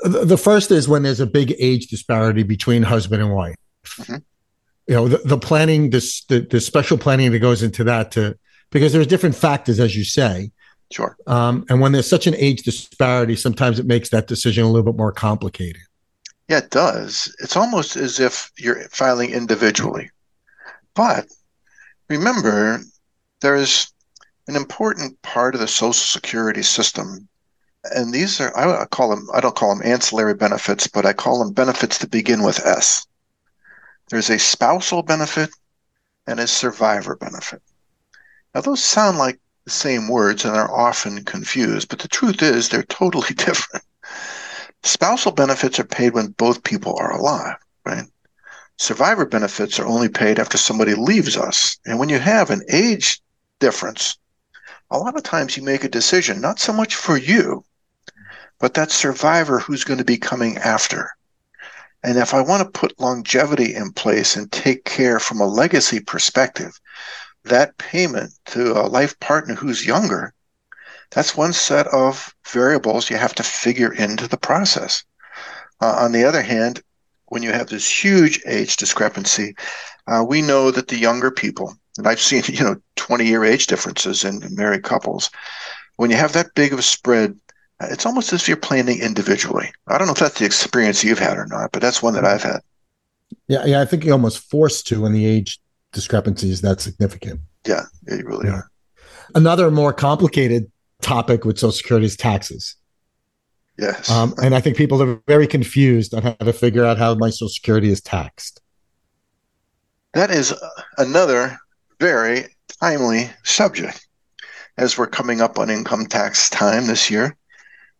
The 0.03 0.37
first 0.37 0.71
is 0.71 0.89
when 0.89 1.03
there's 1.03 1.21
a 1.21 1.25
big 1.25 1.55
age 1.57 1.87
disparity 1.87 2.43
between 2.43 2.83
husband 2.83 3.21
and 3.21 3.33
wife. 3.33 3.55
Mm-hmm. 3.85 4.17
You 4.87 4.93
know, 4.93 5.07
the, 5.07 5.17
the 5.19 5.37
planning, 5.37 5.89
this 5.89 6.25
the, 6.25 6.41
the 6.41 6.59
special 6.59 6.97
planning 6.97 7.31
that 7.31 7.39
goes 7.39 7.63
into 7.63 7.85
that 7.85 8.11
to 8.11 8.37
because 8.71 8.91
there's 8.91 9.07
different 9.07 9.35
factors, 9.35 9.79
as 9.79 9.95
you 9.95 10.03
say. 10.03 10.51
Sure. 10.95 11.17
Um, 11.27 11.65
and 11.67 11.81
when 11.81 11.91
there's 11.91 12.09
such 12.09 12.25
an 12.25 12.35
age 12.37 12.63
disparity, 12.63 13.35
sometimes 13.35 13.79
it 13.79 13.85
makes 13.85 14.11
that 14.11 14.27
decision 14.27 14.63
a 14.63 14.67
little 14.67 14.89
bit 14.89 14.97
more 14.97 15.11
complicated. 15.11 15.81
Yeah, 16.47 16.59
it 16.59 16.69
does. 16.69 17.35
It's 17.43 17.57
almost 17.57 17.97
as 17.97 18.21
if 18.21 18.49
you're 18.57 18.81
filing 18.87 19.31
individually. 19.31 20.09
But 20.93 21.27
remember, 22.07 22.79
there's 23.41 23.93
an 24.47 24.55
important 24.55 25.21
part 25.21 25.53
of 25.53 25.59
the 25.59 25.67
Social 25.67 25.91
Security 25.91 26.63
system. 26.63 27.27
And 27.93 28.13
these 28.13 28.39
are, 28.39 28.57
I 28.57 28.85
call 28.85 29.09
them, 29.09 29.27
I 29.33 29.41
don't 29.41 29.53
call 29.53 29.75
them 29.75 29.85
ancillary 29.85 30.35
benefits, 30.35 30.87
but 30.87 31.05
I 31.05 31.11
call 31.11 31.39
them 31.39 31.51
benefits 31.51 31.97
to 31.99 32.07
begin 32.07 32.41
with 32.41 32.65
S. 32.65 33.05
There's 34.09 34.29
a 34.29 34.39
spousal 34.39 35.03
benefit 35.03 35.49
and 36.25 36.39
a 36.39 36.47
survivor 36.47 37.17
benefit. 37.17 37.61
Now, 38.53 38.61
those 38.61 38.81
sound 38.81 39.17
like 39.17 39.41
the 39.65 39.71
same 39.71 40.07
words 40.07 40.45
and 40.45 40.55
are 40.55 40.71
often 40.71 41.23
confused, 41.23 41.89
but 41.89 41.99
the 41.99 42.07
truth 42.07 42.41
is 42.41 42.69
they're 42.69 42.83
totally 42.83 43.33
different. 43.35 43.83
Spousal 44.83 45.31
benefits 45.31 45.79
are 45.79 45.85
paid 45.85 46.13
when 46.13 46.27
both 46.27 46.63
people 46.63 46.95
are 46.99 47.11
alive, 47.11 47.57
right? 47.85 48.05
Survivor 48.77 49.25
benefits 49.25 49.79
are 49.79 49.87
only 49.87 50.09
paid 50.09 50.37
after 50.37 50.57
somebody 50.57 50.93
leaves 50.93 51.35
us. 51.35 51.77
And 51.85 51.97
when 51.97 52.09
you 52.09 52.19
have 52.19 52.51
an 52.51 52.61
age 52.69 53.21
difference, 53.59 54.17
a 54.91 54.99
lot 54.99 55.15
of 55.15 55.23
times 55.23 55.57
you 55.57 55.63
make 55.63 55.83
a 55.83 55.89
decision, 55.89 56.39
not 56.39 56.59
so 56.59 56.71
much 56.71 56.95
for 56.95 57.17
you, 57.17 57.65
but 58.59 58.75
that 58.75 58.91
survivor 58.91 59.59
who's 59.59 59.83
going 59.83 59.97
to 59.97 60.05
be 60.05 60.17
coming 60.17 60.57
after. 60.57 61.09
And 62.03 62.19
if 62.19 62.35
I 62.35 62.41
want 62.41 62.61
to 62.61 62.79
put 62.79 62.99
longevity 62.99 63.73
in 63.73 63.91
place 63.91 64.35
and 64.35 64.51
take 64.51 64.85
care 64.85 65.19
from 65.19 65.41
a 65.41 65.47
legacy 65.47 65.99
perspective, 65.99 66.79
that 67.45 67.77
payment 67.77 68.33
to 68.47 68.73
a 68.73 68.87
life 68.87 69.19
partner 69.19 69.55
who's 69.55 69.85
younger, 69.85 70.33
that's 71.11 71.37
one 71.37 71.53
set 71.53 71.87
of 71.87 72.35
variables 72.47 73.09
you 73.09 73.17
have 73.17 73.35
to 73.35 73.43
figure 73.43 73.93
into 73.93 74.27
the 74.27 74.37
process. 74.37 75.03
Uh, 75.81 75.95
on 75.99 76.11
the 76.11 76.23
other 76.23 76.41
hand, 76.41 76.81
when 77.27 77.43
you 77.43 77.51
have 77.51 77.67
this 77.67 77.89
huge 77.89 78.41
age 78.45 78.77
discrepancy, 78.77 79.55
uh, 80.07 80.23
we 80.27 80.41
know 80.41 80.71
that 80.71 80.87
the 80.87 80.97
younger 80.97 81.31
people, 81.31 81.75
and 81.97 82.07
I've 82.07 82.19
seen 82.19 82.43
you 82.47 82.63
know 82.63 82.75
20 82.95 83.25
year 83.25 83.43
age 83.43 83.67
differences 83.67 84.23
in, 84.23 84.43
in 84.43 84.55
married 84.55 84.83
couples, 84.83 85.29
when 85.97 86.09
you 86.09 86.17
have 86.17 86.33
that 86.33 86.53
big 86.55 86.73
of 86.73 86.79
a 86.79 86.83
spread, 86.83 87.37
uh, 87.79 87.87
it's 87.89 88.05
almost 88.05 88.33
as 88.33 88.41
if 88.41 88.47
you're 88.47 88.57
planning 88.57 88.99
individually. 88.99 89.71
I 89.87 89.97
don't 89.97 90.07
know 90.07 90.13
if 90.13 90.19
that's 90.19 90.39
the 90.39 90.45
experience 90.45 91.03
you've 91.03 91.19
had 91.19 91.37
or 91.37 91.45
not, 91.45 91.71
but 91.71 91.81
that's 91.81 92.01
one 92.01 92.13
that 92.13 92.25
I've 92.25 92.43
had. 92.43 92.61
Yeah, 93.47 93.65
yeah, 93.65 93.81
I 93.81 93.85
think 93.85 94.03
you're 94.03 94.13
almost 94.13 94.49
forced 94.49 94.87
to 94.87 95.01
when 95.01 95.13
the 95.13 95.25
age 95.25 95.59
discrepancy 95.95 96.51
is 96.51 96.61
that 96.61 96.81
significant. 96.81 97.39
Yeah, 97.65 97.85
you 98.07 98.21
really 98.23 98.47
yeah. 98.47 98.55
are. 98.55 98.71
Another 99.33 99.71
more 99.71 99.93
complicated 99.93 100.71
topic 101.01 101.45
with 101.45 101.57
Social 101.57 101.71
Security 101.71 102.05
is 102.05 102.15
taxes. 102.15 102.75
Yes. 103.79 104.09
Um, 104.09 104.35
and 104.43 104.53
I 104.53 104.61
think 104.61 104.77
people 104.77 105.01
are 105.01 105.21
very 105.27 105.47
confused 105.47 106.13
on 106.13 106.21
how 106.21 106.33
to 106.33 106.53
figure 106.53 106.85
out 106.85 106.97
how 106.97 107.15
my 107.15 107.29
Social 107.29 107.49
Security 107.49 107.89
is 107.89 108.01
taxed. 108.01 108.61
That 110.13 110.29
is 110.29 110.53
another 110.97 111.57
very 111.99 112.45
timely 112.81 113.29
subject 113.43 114.07
as 114.77 114.97
we're 114.97 115.07
coming 115.07 115.41
up 115.41 115.57
on 115.57 115.69
income 115.69 116.05
tax 116.05 116.49
time 116.49 116.87
this 116.87 117.09
year. 117.09 117.35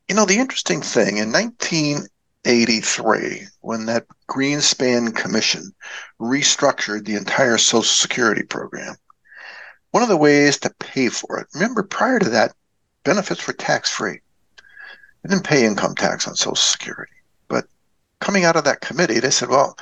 You 0.08 0.16
know, 0.16 0.26
the 0.26 0.38
interesting 0.38 0.82
thing 0.82 1.18
in 1.18 1.32
1983, 2.46 3.48
when 3.62 3.88
that 3.88 4.06
Greenspan 4.30 5.16
Commission 5.16 5.74
restructured 6.22 7.06
the 7.06 7.16
entire 7.16 7.58
Social 7.58 7.82
Security 7.82 8.44
program, 8.44 8.96
one 9.92 10.04
of 10.04 10.10
the 10.10 10.18
ways 10.18 10.60
to 10.60 10.74
pay 10.80 11.10
for 11.10 11.40
it, 11.40 11.48
remember, 11.56 11.82
prior 11.82 12.20
to 12.20 12.30
that, 12.30 12.54
benefits 13.04 13.48
were 13.48 13.54
tax 13.54 13.90
free. 13.90 14.20
They 15.24 15.30
didn't 15.30 15.44
pay 15.44 15.66
income 15.66 15.96
tax 15.96 16.28
on 16.28 16.36
Social 16.36 16.56
Security. 16.56 17.14
But 17.48 17.66
coming 18.20 18.46
out 18.46 18.56
of 18.56 18.64
that 18.66 18.82
committee, 18.82 19.20
they 19.20 19.32
said, 19.32 19.50
well, 19.50 19.76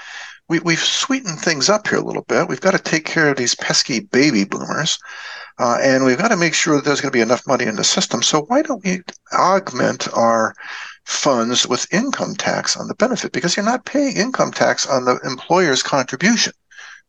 we, 0.48 0.60
we've 0.60 0.80
sweetened 0.80 1.40
things 1.40 1.70
up 1.70 1.88
here 1.88 2.00
a 2.00 2.06
little 2.06 2.26
bit. 2.28 2.48
We've 2.48 2.62
got 2.62 2.72
to 2.72 2.80
take 2.80 3.06
care 3.06 3.30
of 3.30 3.38
these 3.38 3.56
pesky 3.56 4.02
baby 4.02 4.46
boomers. 4.46 5.00
Uh, 5.60 5.78
and 5.82 6.06
we've 6.06 6.18
got 6.18 6.30
to 6.30 6.38
make 6.38 6.54
sure 6.54 6.76
that 6.76 6.86
there's 6.86 7.02
going 7.02 7.12
to 7.12 7.18
be 7.18 7.22
enough 7.22 7.46
money 7.46 7.66
in 7.66 7.76
the 7.76 7.84
system. 7.84 8.22
So 8.22 8.44
why 8.44 8.62
don't 8.62 8.84
we 8.84 9.02
augment 9.34 10.08
our 10.14 10.56
funds 11.06 11.68
with 11.68 11.92
income 11.94 12.36
tax 12.36 12.78
on 12.78 12.88
the 12.88 12.96
benefit? 12.96 13.32
Because 13.32 13.56
you're 13.56 13.66
not 13.66 13.86
paying 13.86 14.16
income 14.16 14.52
tax 14.52 14.86
on 14.86 15.06
the 15.06 15.20
employer's 15.24 15.84
contribution. 15.84 16.54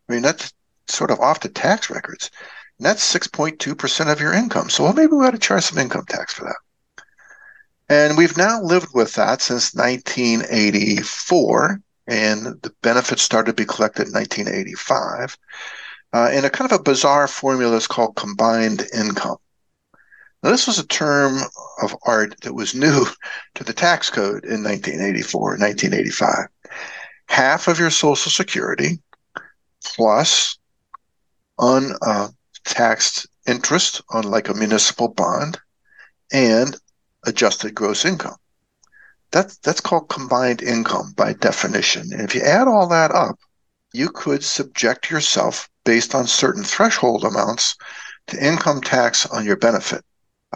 I 0.08 0.12
mean, 0.12 0.22
that's 0.22 0.52
sort 0.86 1.10
of 1.10 1.20
off 1.20 1.40
the 1.40 1.48
tax 1.48 1.90
records. 1.90 2.30
And 2.78 2.86
that's 2.86 3.14
6.2% 3.14 4.12
of 4.12 4.20
your 4.20 4.32
income. 4.32 4.68
So 4.68 4.84
well, 4.84 4.92
maybe 4.92 5.12
we 5.12 5.24
ought 5.24 5.30
to 5.30 5.38
charge 5.38 5.64
some 5.64 5.78
income 5.78 6.04
tax 6.08 6.34
for 6.34 6.44
that. 6.44 7.04
And 7.88 8.16
we've 8.16 8.36
now 8.36 8.62
lived 8.62 8.88
with 8.94 9.14
that 9.14 9.42
since 9.42 9.74
1984, 9.74 11.80
and 12.06 12.46
the 12.62 12.72
benefits 12.82 13.22
started 13.22 13.56
to 13.56 13.62
be 13.62 13.66
collected 13.66 14.08
in 14.08 14.14
1985 14.14 15.36
uh, 16.14 16.30
in 16.32 16.44
a 16.44 16.50
kind 16.50 16.70
of 16.70 16.80
a 16.80 16.82
bizarre 16.82 17.28
formula 17.28 17.72
that's 17.72 17.86
called 17.86 18.16
combined 18.16 18.86
income. 18.94 19.36
Now, 20.44 20.50
this 20.50 20.66
was 20.66 20.78
a 20.78 20.86
term 20.86 21.38
of 21.80 21.96
art 22.02 22.38
that 22.42 22.52
was 22.52 22.74
new 22.74 23.06
to 23.54 23.64
the 23.64 23.72
tax 23.72 24.10
code 24.10 24.44
in 24.44 24.62
1984, 24.62 25.40
1985. 25.56 26.48
Half 27.30 27.66
of 27.66 27.78
your 27.78 27.88
Social 27.88 28.30
Security 28.30 29.00
plus 29.82 30.58
on 31.58 31.92
uh, 32.02 32.28
interest 33.46 34.02
on 34.10 34.24
like 34.24 34.50
a 34.50 34.54
municipal 34.54 35.08
bond 35.08 35.58
and 36.30 36.76
adjusted 37.24 37.74
gross 37.74 38.04
income. 38.04 38.36
That's 39.30 39.56
that's 39.58 39.80
called 39.80 40.10
combined 40.10 40.60
income 40.60 41.14
by 41.16 41.32
definition. 41.32 42.12
And 42.12 42.20
if 42.20 42.34
you 42.34 42.42
add 42.42 42.68
all 42.68 42.86
that 42.88 43.12
up, 43.12 43.38
you 43.94 44.10
could 44.10 44.44
subject 44.44 45.10
yourself 45.10 45.70
based 45.86 46.14
on 46.14 46.26
certain 46.26 46.64
threshold 46.64 47.24
amounts 47.24 47.76
to 48.26 48.46
income 48.46 48.82
tax 48.82 49.24
on 49.24 49.46
your 49.46 49.56
benefit. 49.56 50.04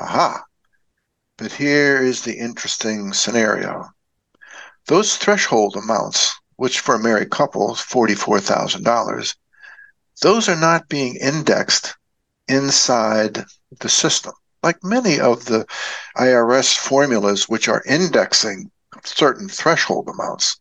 Aha. 0.01 0.45
But 1.37 1.53
here 1.53 2.01
is 2.01 2.23
the 2.23 2.39
interesting 2.39 3.13
scenario. 3.13 3.91
Those 4.87 5.17
threshold 5.17 5.77
amounts, 5.77 6.39
which 6.57 6.81
for 6.81 6.95
a 6.95 6.99
married 7.01 7.31
couple 7.31 7.73
is 7.75 7.81
$44,000, 7.81 9.35
those 10.23 10.49
are 10.49 10.57
not 10.57 10.89
being 10.89 11.17
indexed 11.17 11.97
inside 12.47 13.45
the 13.81 13.89
system. 13.89 14.33
Like 14.63 14.83
many 14.85 15.19
of 15.19 15.47
the 15.47 15.67
IRS 16.17 16.77
formulas, 16.77 17.49
which 17.49 17.69
are 17.69 17.83
indexing 17.85 18.71
certain 19.05 19.49
threshold 19.49 20.09
amounts. 20.09 20.61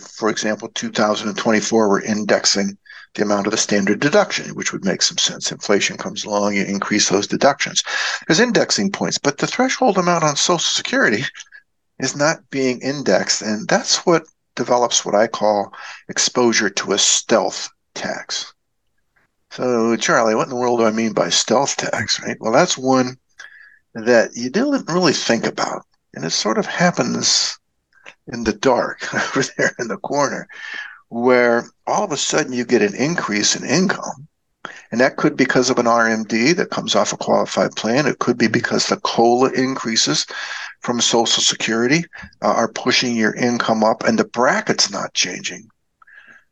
For 0.00 0.28
example, 0.28 0.68
2024, 0.74 1.88
we're 1.88 2.00
indexing 2.00 2.78
the 3.14 3.22
amount 3.22 3.46
of 3.46 3.50
the 3.50 3.56
standard 3.56 4.00
deduction, 4.00 4.54
which 4.54 4.72
would 4.72 4.84
make 4.84 5.02
some 5.02 5.18
sense. 5.18 5.50
Inflation 5.50 5.96
comes 5.96 6.24
along, 6.24 6.54
you 6.54 6.64
increase 6.64 7.08
those 7.08 7.26
deductions. 7.26 7.82
There's 8.26 8.40
indexing 8.40 8.92
points, 8.92 9.18
but 9.18 9.38
the 9.38 9.46
threshold 9.46 9.98
amount 9.98 10.24
on 10.24 10.36
Social 10.36 10.58
Security 10.58 11.24
is 11.98 12.16
not 12.16 12.48
being 12.50 12.80
indexed. 12.80 13.42
And 13.42 13.68
that's 13.68 14.06
what 14.06 14.24
develops 14.54 15.04
what 15.04 15.14
I 15.14 15.26
call 15.26 15.72
exposure 16.08 16.70
to 16.70 16.92
a 16.92 16.98
stealth 16.98 17.68
tax. 17.94 18.52
So, 19.50 19.96
Charlie, 19.96 20.34
what 20.34 20.44
in 20.44 20.50
the 20.50 20.56
world 20.56 20.80
do 20.80 20.86
I 20.86 20.90
mean 20.90 21.12
by 21.12 21.30
stealth 21.30 21.76
tax, 21.76 22.20
right? 22.20 22.36
Well, 22.40 22.52
that's 22.52 22.76
one 22.76 23.18
that 23.94 24.36
you 24.36 24.50
didn't 24.50 24.92
really 24.92 25.14
think 25.14 25.46
about. 25.46 25.86
And 26.14 26.24
it 26.24 26.30
sort 26.30 26.58
of 26.58 26.66
happens 26.66 27.58
in 28.28 28.44
the 28.44 28.52
dark 28.52 29.12
over 29.14 29.42
there 29.56 29.74
in 29.78 29.88
the 29.88 29.96
corner, 29.96 30.48
where 31.08 31.68
all 31.86 32.04
of 32.04 32.12
a 32.12 32.16
sudden 32.16 32.52
you 32.52 32.64
get 32.64 32.82
an 32.82 32.94
increase 32.94 33.56
in 33.56 33.64
income. 33.64 34.28
And 34.90 35.00
that 35.00 35.16
could 35.16 35.36
be 35.36 35.44
because 35.44 35.70
of 35.70 35.78
an 35.78 35.86
RMD 35.86 36.56
that 36.56 36.70
comes 36.70 36.94
off 36.94 37.12
a 37.12 37.16
qualified 37.16 37.76
plan. 37.76 38.06
It 38.06 38.18
could 38.18 38.38
be 38.38 38.48
because 38.48 38.86
the 38.86 38.96
COLA 38.98 39.50
increases 39.52 40.26
from 40.80 41.00
Social 41.00 41.42
Security 41.42 42.04
uh, 42.42 42.48
are 42.48 42.68
pushing 42.68 43.16
your 43.16 43.34
income 43.34 43.84
up 43.84 44.04
and 44.04 44.18
the 44.18 44.24
bracket's 44.24 44.90
not 44.90 45.14
changing. 45.14 45.68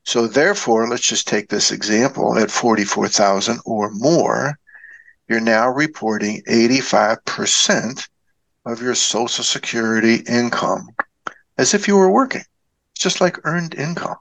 So 0.05 0.27
therefore, 0.27 0.89
let's 0.89 1.07
just 1.07 1.27
take 1.27 1.49
this 1.49 1.73
example 1.73 2.39
at 2.39 2.51
44,000 2.51 3.59
or 3.65 3.91
more, 3.91 4.59
you're 5.29 5.41
now 5.41 5.69
reporting 5.69 6.43
85% 6.49 8.09
of 8.67 8.81
your 8.81 8.95
social 8.95 9.45
security 9.45 10.17
income 10.29 10.91
as 11.59 11.75
if 11.75 11.89
you 11.89 11.97
were 11.97 12.11
working. 12.11 12.45
It's 12.93 13.03
just 13.03 13.21
like 13.21 13.45
earned 13.45 13.75
income. 13.75 14.17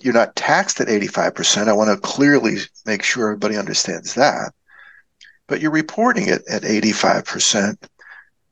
You're 0.00 0.14
not 0.14 0.36
taxed 0.36 0.80
at 0.80 0.88
85%. 0.88 1.68
I 1.68 1.72
want 1.72 1.90
to 1.90 1.96
clearly 2.00 2.58
make 2.86 3.02
sure 3.02 3.28
everybody 3.28 3.56
understands 3.56 4.14
that. 4.14 4.52
But 5.46 5.60
you're 5.60 5.70
reporting 5.70 6.28
it 6.28 6.42
at 6.48 6.62
85% 6.62 7.76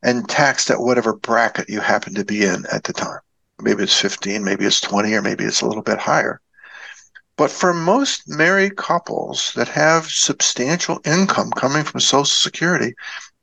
and 0.03 0.29
taxed 0.29 0.71
at 0.71 0.81
whatever 0.81 1.15
bracket 1.15 1.69
you 1.69 1.81
happen 1.81 2.15
to 2.15 2.25
be 2.25 2.45
in 2.45 2.65
at 2.73 2.85
the 2.85 2.93
time. 2.93 3.21
Maybe 3.61 3.83
it's 3.83 3.99
15, 4.01 4.45
maybe 4.45 4.65
it's 4.65 4.81
20, 4.81 5.13
or 5.15 5.23
maybe 5.23 5.45
it's 5.45 5.63
a 5.63 5.67
little 5.67 5.83
bit 5.83 5.99
higher. 5.99 6.41
But 7.37 7.51
for 7.51 7.75
most 7.75 8.29
married 8.29 8.77
couples 8.77 9.53
that 9.57 9.69
have 9.69 10.07
substantial 10.07 11.01
income 11.05 11.51
coming 11.51 11.85
from 11.85 12.01
Social 12.01 12.25
Security, 12.25 12.95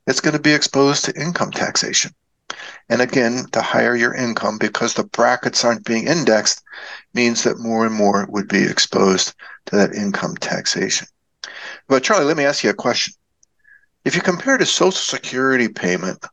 it's 0.06 0.20
going 0.20 0.34
to 0.34 0.42
be 0.42 0.52
exposed 0.52 1.04
to 1.04 1.20
income 1.20 1.50
taxation. 1.50 2.12
And 2.88 3.00
again, 3.00 3.46
the 3.52 3.62
higher 3.62 3.96
your 3.96 4.14
income, 4.14 4.58
because 4.58 4.94
the 4.94 5.04
brackets 5.04 5.64
aren't 5.64 5.84
being 5.84 6.06
indexed, 6.06 6.62
means 7.14 7.44
that 7.44 7.58
more 7.58 7.86
and 7.86 7.94
more 7.94 8.26
would 8.30 8.48
be 8.48 8.62
exposed 8.64 9.34
to 9.66 9.76
that 9.76 9.94
income 9.94 10.36
taxation. 10.36 11.06
But 11.88 12.02
Charlie, 12.02 12.24
let 12.24 12.36
me 12.36 12.44
ask 12.44 12.64
you 12.64 12.70
a 12.70 12.74
question. 12.74 13.14
If 14.04 14.14
you 14.14 14.22
compare 14.22 14.56
a 14.56 14.66
Social 14.66 14.92
Security 14.92 15.68
payment 15.68 16.24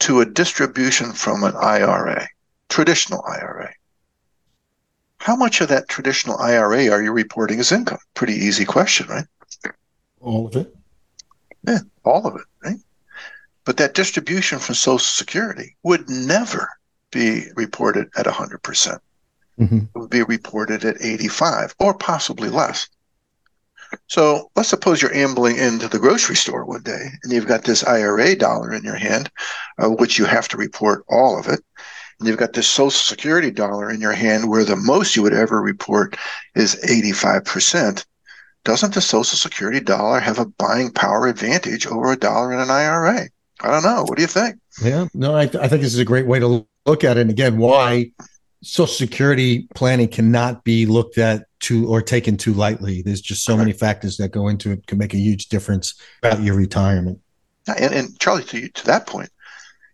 to 0.00 0.20
a 0.20 0.26
distribution 0.26 1.12
from 1.12 1.44
an 1.44 1.54
IRA, 1.56 2.26
traditional 2.68 3.22
IRA, 3.26 3.72
how 5.18 5.36
much 5.36 5.60
of 5.60 5.68
that 5.68 5.88
traditional 5.88 6.38
IRA 6.38 6.88
are 6.90 7.02
you 7.02 7.12
reporting 7.12 7.60
as 7.60 7.72
income? 7.72 7.98
Pretty 8.14 8.34
easy 8.34 8.64
question, 8.64 9.06
right? 9.08 9.24
All 10.20 10.46
of 10.46 10.56
it. 10.56 10.74
Yeah, 11.66 11.78
all 12.04 12.26
of 12.26 12.36
it, 12.36 12.46
right? 12.62 12.78
But 13.64 13.78
that 13.78 13.94
distribution 13.94 14.58
from 14.58 14.74
Social 14.74 14.98
Security 14.98 15.76
would 15.82 16.08
never 16.10 16.68
be 17.10 17.46
reported 17.56 18.08
at 18.16 18.26
100%. 18.26 18.98
Percent 19.58 19.70
mm 19.70 19.78
hmm 19.78 19.98
It 19.98 20.00
would 20.00 20.10
be 20.10 20.22
reported 20.22 20.84
at 20.84 21.00
85 21.00 21.74
or 21.78 21.94
possibly 21.94 22.48
less. 22.48 22.88
So 24.08 24.50
let's 24.56 24.68
suppose 24.68 25.00
you're 25.00 25.14
ambling 25.14 25.56
into 25.56 25.88
the 25.88 26.00
grocery 26.00 26.36
store 26.36 26.64
one 26.64 26.82
day 26.82 27.10
and 27.22 27.32
you've 27.32 27.46
got 27.46 27.64
this 27.64 27.84
IRA 27.84 28.34
dollar 28.34 28.72
in 28.72 28.82
your 28.82 28.96
hand, 28.96 29.30
uh, 29.78 29.88
which 29.88 30.18
you 30.18 30.24
have 30.24 30.48
to 30.48 30.56
report 30.56 31.04
all 31.08 31.38
of 31.38 31.46
it 31.46 31.60
and 32.18 32.28
you've 32.28 32.38
got 32.38 32.52
this 32.52 32.68
social 32.68 32.90
security 32.90 33.50
dollar 33.50 33.90
in 33.90 34.00
your 34.00 34.12
hand 34.12 34.48
where 34.48 34.64
the 34.64 34.76
most 34.76 35.16
you 35.16 35.22
would 35.22 35.34
ever 35.34 35.60
report 35.60 36.16
is 36.54 36.76
85%, 36.84 38.04
doesn't 38.64 38.94
the 38.94 39.00
social 39.00 39.36
security 39.36 39.80
dollar 39.80 40.20
have 40.20 40.38
a 40.38 40.46
buying 40.46 40.90
power 40.90 41.26
advantage 41.26 41.86
over 41.86 42.12
a 42.12 42.16
dollar 42.16 42.52
in 42.52 42.60
an 42.60 42.70
IRA? 42.70 43.28
I 43.60 43.70
don't 43.70 43.82
know. 43.82 44.04
What 44.04 44.16
do 44.16 44.22
you 44.22 44.28
think? 44.28 44.56
Yeah, 44.82 45.06
no, 45.14 45.36
I, 45.36 45.46
th- 45.46 45.62
I 45.62 45.68
think 45.68 45.82
this 45.82 45.94
is 45.94 46.00
a 46.00 46.04
great 46.04 46.26
way 46.26 46.38
to 46.38 46.66
look 46.86 47.04
at 47.04 47.16
it. 47.16 47.22
And 47.22 47.30
again, 47.30 47.58
why 47.58 48.10
social 48.64 48.94
security 48.94 49.68
planning 49.74 50.08
cannot 50.08 50.64
be 50.64 50.86
looked 50.86 51.18
at 51.18 51.46
too 51.60 51.86
or 51.88 52.02
taken 52.02 52.36
too 52.36 52.52
lightly. 52.52 53.02
There's 53.02 53.20
just 53.20 53.44
so 53.44 53.56
many 53.56 53.72
factors 53.72 54.16
that 54.16 54.30
go 54.30 54.48
into 54.48 54.72
it 54.72 54.86
can 54.86 54.98
make 54.98 55.14
a 55.14 55.18
huge 55.18 55.48
difference 55.48 55.94
about 56.22 56.42
your 56.42 56.56
retirement. 56.56 57.20
And, 57.66 57.94
and 57.94 58.18
Charlie, 58.18 58.44
to, 58.44 58.68
to 58.68 58.86
that 58.86 59.06
point, 59.06 59.30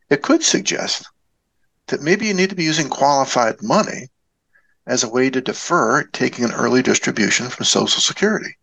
it 0.08 0.22
could 0.22 0.42
suggest 0.42 1.08
that 1.86 2.02
maybe 2.02 2.26
you 2.26 2.34
need 2.34 2.50
to 2.50 2.56
be 2.56 2.64
using 2.64 2.88
qualified 2.88 3.62
money 3.62 4.08
as 4.86 5.04
a 5.04 5.08
way 5.08 5.30
to 5.30 5.40
defer 5.40 6.04
taking 6.04 6.44
an 6.44 6.52
early 6.52 6.82
distribution 6.82 7.48
from 7.48 7.64
Social 7.64 8.00
Security. 8.00 8.56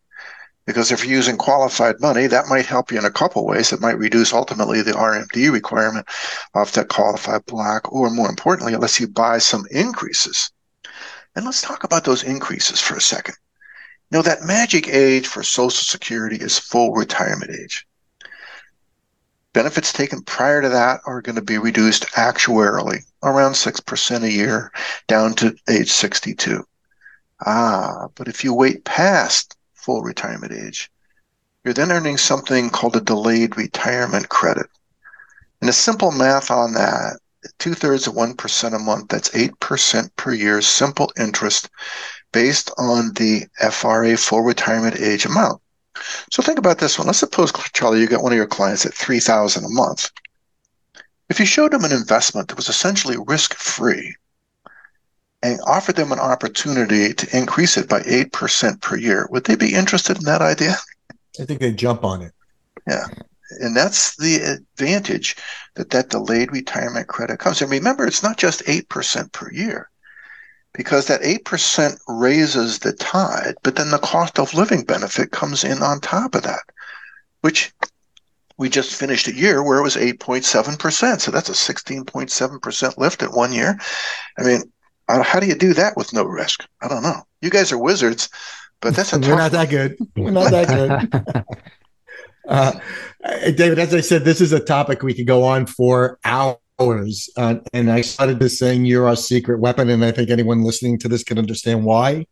Because 0.68 0.92
if 0.92 1.04
you're 1.04 1.16
using 1.16 1.38
qualified 1.38 2.02
money, 2.02 2.28
that 2.28 2.50
might 2.50 2.66
help 2.66 2.92
you 2.92 3.00
in 3.00 3.06
a 3.06 3.10
couple 3.10 3.46
ways. 3.46 3.72
It 3.72 3.80
might 3.80 3.98
reduce 3.98 4.34
ultimately 4.34 4.82
the 4.82 4.92
RMD 4.92 5.50
requirement 5.50 6.06
of 6.54 6.74
that 6.74 6.90
qualified 6.90 7.46
block, 7.46 7.90
or 7.90 8.10
more 8.10 8.28
importantly, 8.28 8.74
it 8.74 8.82
lets 8.82 9.00
you 9.00 9.08
buy 9.08 9.38
some 9.38 9.66
increases. 9.72 10.52
And 11.36 11.46
let's 11.46 11.62
talk 11.62 11.86
about 11.86 12.04
those 12.04 12.22
increases 12.22 12.82
for 12.82 12.98
a 12.98 13.02
second. 13.02 13.36
Know, 14.12 14.22
that 14.22 14.44
magic 14.44 14.90
age 14.90 15.26
for 15.26 15.42
Social 15.42 15.72
Security 15.72 16.36
is 16.36 16.60
full 16.60 16.94
retirement 16.94 17.52
age. 17.52 17.88
Benefits 19.54 19.94
taken 19.94 20.22
prior 20.22 20.62
to 20.62 20.70
that 20.70 21.00
are 21.06 21.22
going 21.22 21.38
to 21.38 21.42
be 21.42 21.58
reduced 21.58 22.08
actuarially 22.08 23.04
around 23.24 23.54
6% 23.54 24.24
a 24.24 24.32
year 24.32 24.72
down 25.08 25.34
to 25.36 25.56
age 25.70 25.92
62. 25.92 26.66
Ah, 27.46 28.08
but 28.16 28.28
if 28.28 28.44
you 28.44 28.54
wait 28.54 28.84
past 28.84 29.56
full 29.78 30.02
retirement 30.02 30.52
age, 30.52 30.92
you're 31.64 31.74
then 31.74 31.92
earning 31.92 32.18
something 32.18 32.70
called 32.70 32.96
a 32.96 33.02
delayed 33.02 33.58
retirement 33.58 34.30
credit. 34.30 34.68
And 35.62 35.70
a 35.70 35.74
simple 35.74 36.12
math 36.12 36.52
on 36.52 36.74
that, 36.74 37.20
two 37.60 37.74
thirds 37.74 38.08
of 38.08 38.14
1% 38.14 38.74
a 38.74 38.80
month, 38.80 39.10
that's 39.10 39.30
8% 39.30 40.10
per 40.16 40.34
year, 40.34 40.62
simple 40.62 41.12
interest 41.18 41.70
based 42.32 42.72
on 42.78 43.14
the 43.14 43.48
FRA 43.72 44.18
full 44.18 44.42
retirement 44.42 45.00
age 45.00 45.26
amount. 45.26 45.62
So 46.32 46.44
think 46.44 46.60
about 46.60 46.78
this 46.78 46.98
one. 46.98 47.08
Let's 47.08 47.20
suppose, 47.20 47.52
Charlie, 47.74 48.00
you 48.00 48.08
got 48.08 48.24
one 48.24 48.32
of 48.32 48.38
your 48.38 48.48
clients 48.48 48.86
at 48.86 48.94
3000 48.94 49.66
a 49.66 49.70
month. 49.70 50.12
If 51.30 51.40
you 51.40 51.46
showed 51.46 51.72
them 51.72 51.84
an 51.84 51.92
investment 51.92 52.48
that 52.48 52.58
was 52.58 52.70
essentially 52.70 53.18
risk 53.28 53.56
free 53.56 54.16
and 55.48 55.60
offered 55.66 55.96
them 55.96 56.12
an 56.12 56.20
opportunity 56.20 57.14
to 57.14 57.38
increase 57.38 57.78
it 57.78 57.88
by 57.88 58.02
8% 58.02 58.82
per 58.82 58.98
year, 58.98 59.28
would 59.32 59.46
they 59.46 59.56
be 59.56 59.74
interested 59.74 60.18
in 60.18 60.24
that 60.26 60.42
idea? 60.42 60.76
I 61.40 61.46
think 61.46 61.60
they'd 61.60 61.78
jump 61.78 62.04
on 62.04 62.22
it. 62.22 62.34
Yeah. 62.88 63.06
And 63.62 63.76
that's 63.76 64.18
the 64.18 64.36
advantage 64.38 65.38
that 65.76 65.92
that 65.92 66.10
delayed 66.10 66.52
retirement 66.52 67.08
credit 67.08 67.40
comes. 67.40 67.62
And 67.62 67.72
remember, 67.72 68.06
it's 68.06 68.24
not 68.24 68.38
just 68.38 68.66
8% 68.66 69.32
per 69.32 69.52
year 69.52 69.90
because 70.74 71.08
that 71.08 71.22
8% 71.22 71.98
raises 72.08 72.80
the 72.80 72.94
tide, 72.94 73.56
but 73.64 73.76
then 73.76 73.90
the 73.90 74.00
cost 74.00 74.38
of 74.40 74.54
living 74.54 74.84
benefit 74.84 75.32
comes 75.32 75.64
in 75.64 75.82
on 75.82 76.02
top 76.02 76.36
of 76.36 76.44
that, 76.44 76.64
which 77.42 77.74
we 78.58 78.70
just 78.70 78.96
finished 78.96 79.28
a 79.28 79.36
year 79.36 79.64
where 79.64 79.80
it 79.80 79.84
was 79.84 79.96
8.7%. 79.96 81.22
So 81.22 81.32
that's 81.32 81.50
a 81.50 81.54
16.7% 81.54 82.98
lift 82.98 83.22
in 83.22 83.30
one 83.30 83.54
year. 83.54 83.80
I 84.38 84.44
mean, 84.44 84.64
how 85.08 85.40
do 85.40 85.48
you 85.48 85.56
do 85.56 85.74
that 85.74 85.96
with 85.98 86.14
no 86.14 86.24
risk? 86.24 86.66
I 86.82 86.88
don't 86.88 87.04
know. 87.04 87.24
You 87.42 87.50
guys 87.50 87.72
are 87.72 87.78
wizards, 87.78 88.30
but 88.82 88.96
that's 88.96 89.14
a 89.14 89.20
We're 89.20 89.36
not 89.36 89.52
that 89.52 89.70
good. 89.70 89.98
We're 90.16 90.32
not 90.32 90.52
that 90.52 90.68
good. 90.68 91.46
uh, 92.48 92.74
David, 93.52 93.80
as 93.80 93.94
I 93.94 94.02
said, 94.02 94.24
this 94.24 94.42
is 94.42 94.54
a 94.54 94.60
topic 94.60 95.04
we 95.04 95.14
could 95.14 95.28
go 95.28 95.44
on 95.44 95.66
for 95.66 96.20
hours 96.24 96.58
hours. 96.80 97.30
Uh, 97.36 97.56
and 97.74 97.92
I 97.92 98.02
started 98.02 98.40
this 98.40 98.60
saying 98.60 98.86
you're 98.86 99.08
our 99.08 99.16
secret 99.16 99.60
weapon. 99.60 99.90
And 99.90 100.04
I 100.04 100.12
think 100.12 100.30
anyone 100.30 100.64
listening 100.64 101.00
to 101.00 101.08
this 101.08 101.24
can 101.24 101.38
understand 101.38 101.84
why. 101.84 102.28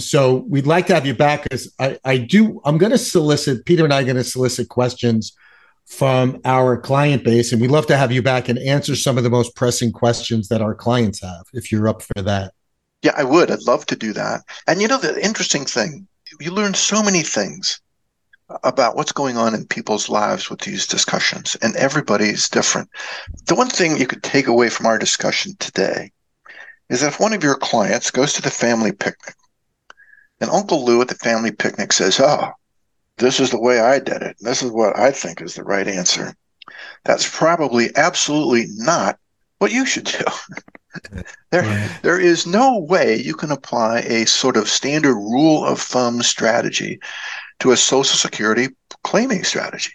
So 0.00 0.46
we'd 0.48 0.66
like 0.66 0.86
to 0.86 0.94
have 0.94 1.06
you 1.06 1.14
back 1.14 1.42
because 1.42 1.72
I, 1.80 1.98
I 2.04 2.18
do, 2.18 2.60
I'm 2.64 2.78
going 2.78 2.92
to 2.92 2.98
solicit, 2.98 3.66
Peter 3.66 3.84
and 3.84 3.92
I 3.92 4.00
are 4.00 4.04
going 4.04 4.16
to 4.16 4.24
solicit 4.24 4.68
questions 4.68 5.36
from 5.88 6.40
our 6.44 6.76
client 6.76 7.24
base. 7.24 7.52
And 7.52 7.60
we'd 7.60 7.70
love 7.70 7.86
to 7.86 7.96
have 7.96 8.12
you 8.12 8.22
back 8.22 8.48
and 8.48 8.58
answer 8.58 8.94
some 8.94 9.18
of 9.18 9.24
the 9.24 9.30
most 9.30 9.56
pressing 9.56 9.90
questions 9.90 10.48
that 10.48 10.62
our 10.62 10.74
clients 10.74 11.20
have, 11.22 11.46
if 11.52 11.72
you're 11.72 11.88
up 11.88 12.02
for 12.02 12.22
that. 12.22 12.52
Yeah, 13.02 13.14
I 13.16 13.24
would. 13.24 13.50
I'd 13.50 13.62
love 13.66 13.86
to 13.86 13.96
do 13.96 14.12
that. 14.12 14.42
And 14.66 14.82
you 14.82 14.88
know, 14.88 14.98
the 14.98 15.24
interesting 15.24 15.64
thing, 15.64 16.06
you 16.40 16.50
learn 16.50 16.74
so 16.74 17.02
many 17.02 17.22
things 17.22 17.80
about 18.64 18.96
what's 18.96 19.12
going 19.12 19.36
on 19.36 19.54
in 19.54 19.66
people's 19.66 20.08
lives 20.08 20.48
with 20.48 20.60
these 20.60 20.86
discussions, 20.86 21.56
and 21.62 21.76
everybody's 21.76 22.48
different. 22.48 22.88
The 23.46 23.54
one 23.54 23.68
thing 23.68 23.96
you 23.96 24.06
could 24.06 24.22
take 24.22 24.46
away 24.46 24.68
from 24.70 24.86
our 24.86 24.98
discussion 24.98 25.54
today 25.58 26.12
is 26.88 27.00
that 27.00 27.08
if 27.08 27.20
one 27.20 27.32
of 27.32 27.44
your 27.44 27.56
clients 27.56 28.10
goes 28.10 28.32
to 28.34 28.42
the 28.42 28.50
family 28.50 28.92
picnic 28.92 29.34
and 30.40 30.50
Uncle 30.50 30.84
Lou 30.84 31.00
at 31.02 31.08
the 31.08 31.14
family 31.16 31.50
picnic 31.50 31.92
says, 31.92 32.20
Oh, 32.20 32.52
this 33.18 33.40
is 33.40 33.50
the 33.50 33.60
way 33.60 33.80
I 33.80 33.98
did 33.98 34.22
it. 34.22 34.36
This 34.40 34.62
is 34.62 34.70
what 34.70 34.98
I 34.98 35.10
think 35.10 35.40
is 35.40 35.54
the 35.54 35.64
right 35.64 35.86
answer. 35.86 36.34
That's 37.04 37.28
probably 37.28 37.94
absolutely 37.96 38.66
not 38.76 39.18
what 39.58 39.72
you 39.72 39.86
should 39.86 40.04
do. 40.04 40.24
there, 41.50 41.62
right. 41.62 41.98
there 42.02 42.20
is 42.20 42.46
no 42.46 42.78
way 42.78 43.16
you 43.16 43.34
can 43.34 43.50
apply 43.50 44.00
a 44.00 44.26
sort 44.26 44.56
of 44.56 44.68
standard 44.68 45.14
rule 45.14 45.64
of 45.64 45.80
thumb 45.80 46.22
strategy 46.22 47.00
to 47.60 47.72
a 47.72 47.76
Social 47.76 48.16
Security 48.16 48.68
claiming 49.02 49.44
strategy. 49.44 49.92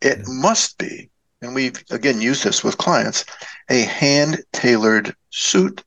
It 0.00 0.18
yeah. 0.18 0.24
must 0.26 0.78
be, 0.78 1.10
and 1.42 1.54
we've 1.54 1.82
again 1.90 2.20
used 2.20 2.44
this 2.44 2.64
with 2.64 2.78
clients, 2.78 3.24
a 3.68 3.82
hand 3.82 4.42
tailored 4.52 5.14
suit, 5.30 5.84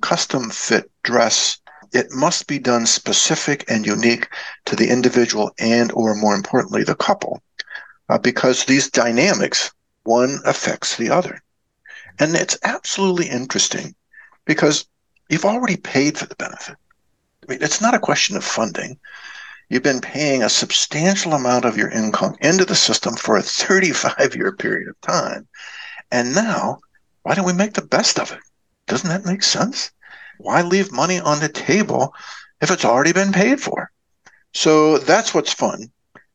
custom 0.00 0.50
fit 0.50 0.90
dress. 1.02 1.58
It 1.92 2.10
must 2.10 2.46
be 2.46 2.58
done 2.58 2.86
specific 2.86 3.64
and 3.68 3.86
unique 3.86 4.28
to 4.66 4.76
the 4.76 4.88
individual 4.88 5.52
and, 5.58 5.92
or 5.92 6.14
more 6.14 6.34
importantly, 6.34 6.84
the 6.84 6.94
couple, 6.94 7.42
uh, 8.08 8.18
because 8.18 8.64
these 8.64 8.90
dynamics, 8.90 9.70
one 10.04 10.40
affects 10.44 10.96
the 10.96 11.10
other. 11.10 11.42
And 12.18 12.34
it's 12.34 12.58
absolutely 12.64 13.28
interesting 13.28 13.94
because 14.44 14.86
you've 15.28 15.44
already 15.44 15.76
paid 15.76 16.18
for 16.18 16.26
the 16.26 16.36
benefit. 16.36 16.76
I 17.42 17.52
mean, 17.52 17.62
it's 17.62 17.80
not 17.80 17.94
a 17.94 17.98
question 17.98 18.36
of 18.36 18.44
funding. 18.44 18.98
You've 19.68 19.82
been 19.82 20.00
paying 20.00 20.42
a 20.42 20.48
substantial 20.48 21.32
amount 21.32 21.64
of 21.64 21.76
your 21.76 21.88
income 21.88 22.36
into 22.40 22.64
the 22.64 22.74
system 22.74 23.16
for 23.16 23.36
a 23.36 23.42
35 23.42 24.34
year 24.36 24.52
period 24.52 24.88
of 24.88 25.00
time. 25.00 25.48
And 26.10 26.34
now, 26.34 26.80
why 27.22 27.34
don't 27.34 27.46
we 27.46 27.52
make 27.52 27.74
the 27.74 27.82
best 27.82 28.18
of 28.18 28.32
it? 28.32 28.40
Doesn't 28.86 29.08
that 29.08 29.24
make 29.24 29.42
sense? 29.42 29.90
Why 30.42 30.62
leave 30.62 30.92
money 30.92 31.18
on 31.18 31.40
the 31.40 31.48
table 31.48 32.14
if 32.60 32.70
it's 32.70 32.84
already 32.84 33.12
been 33.12 33.32
paid 33.32 33.60
for? 33.60 33.90
So 34.54 34.98
that's 34.98 35.32
what's 35.32 35.52
fun. 35.52 35.90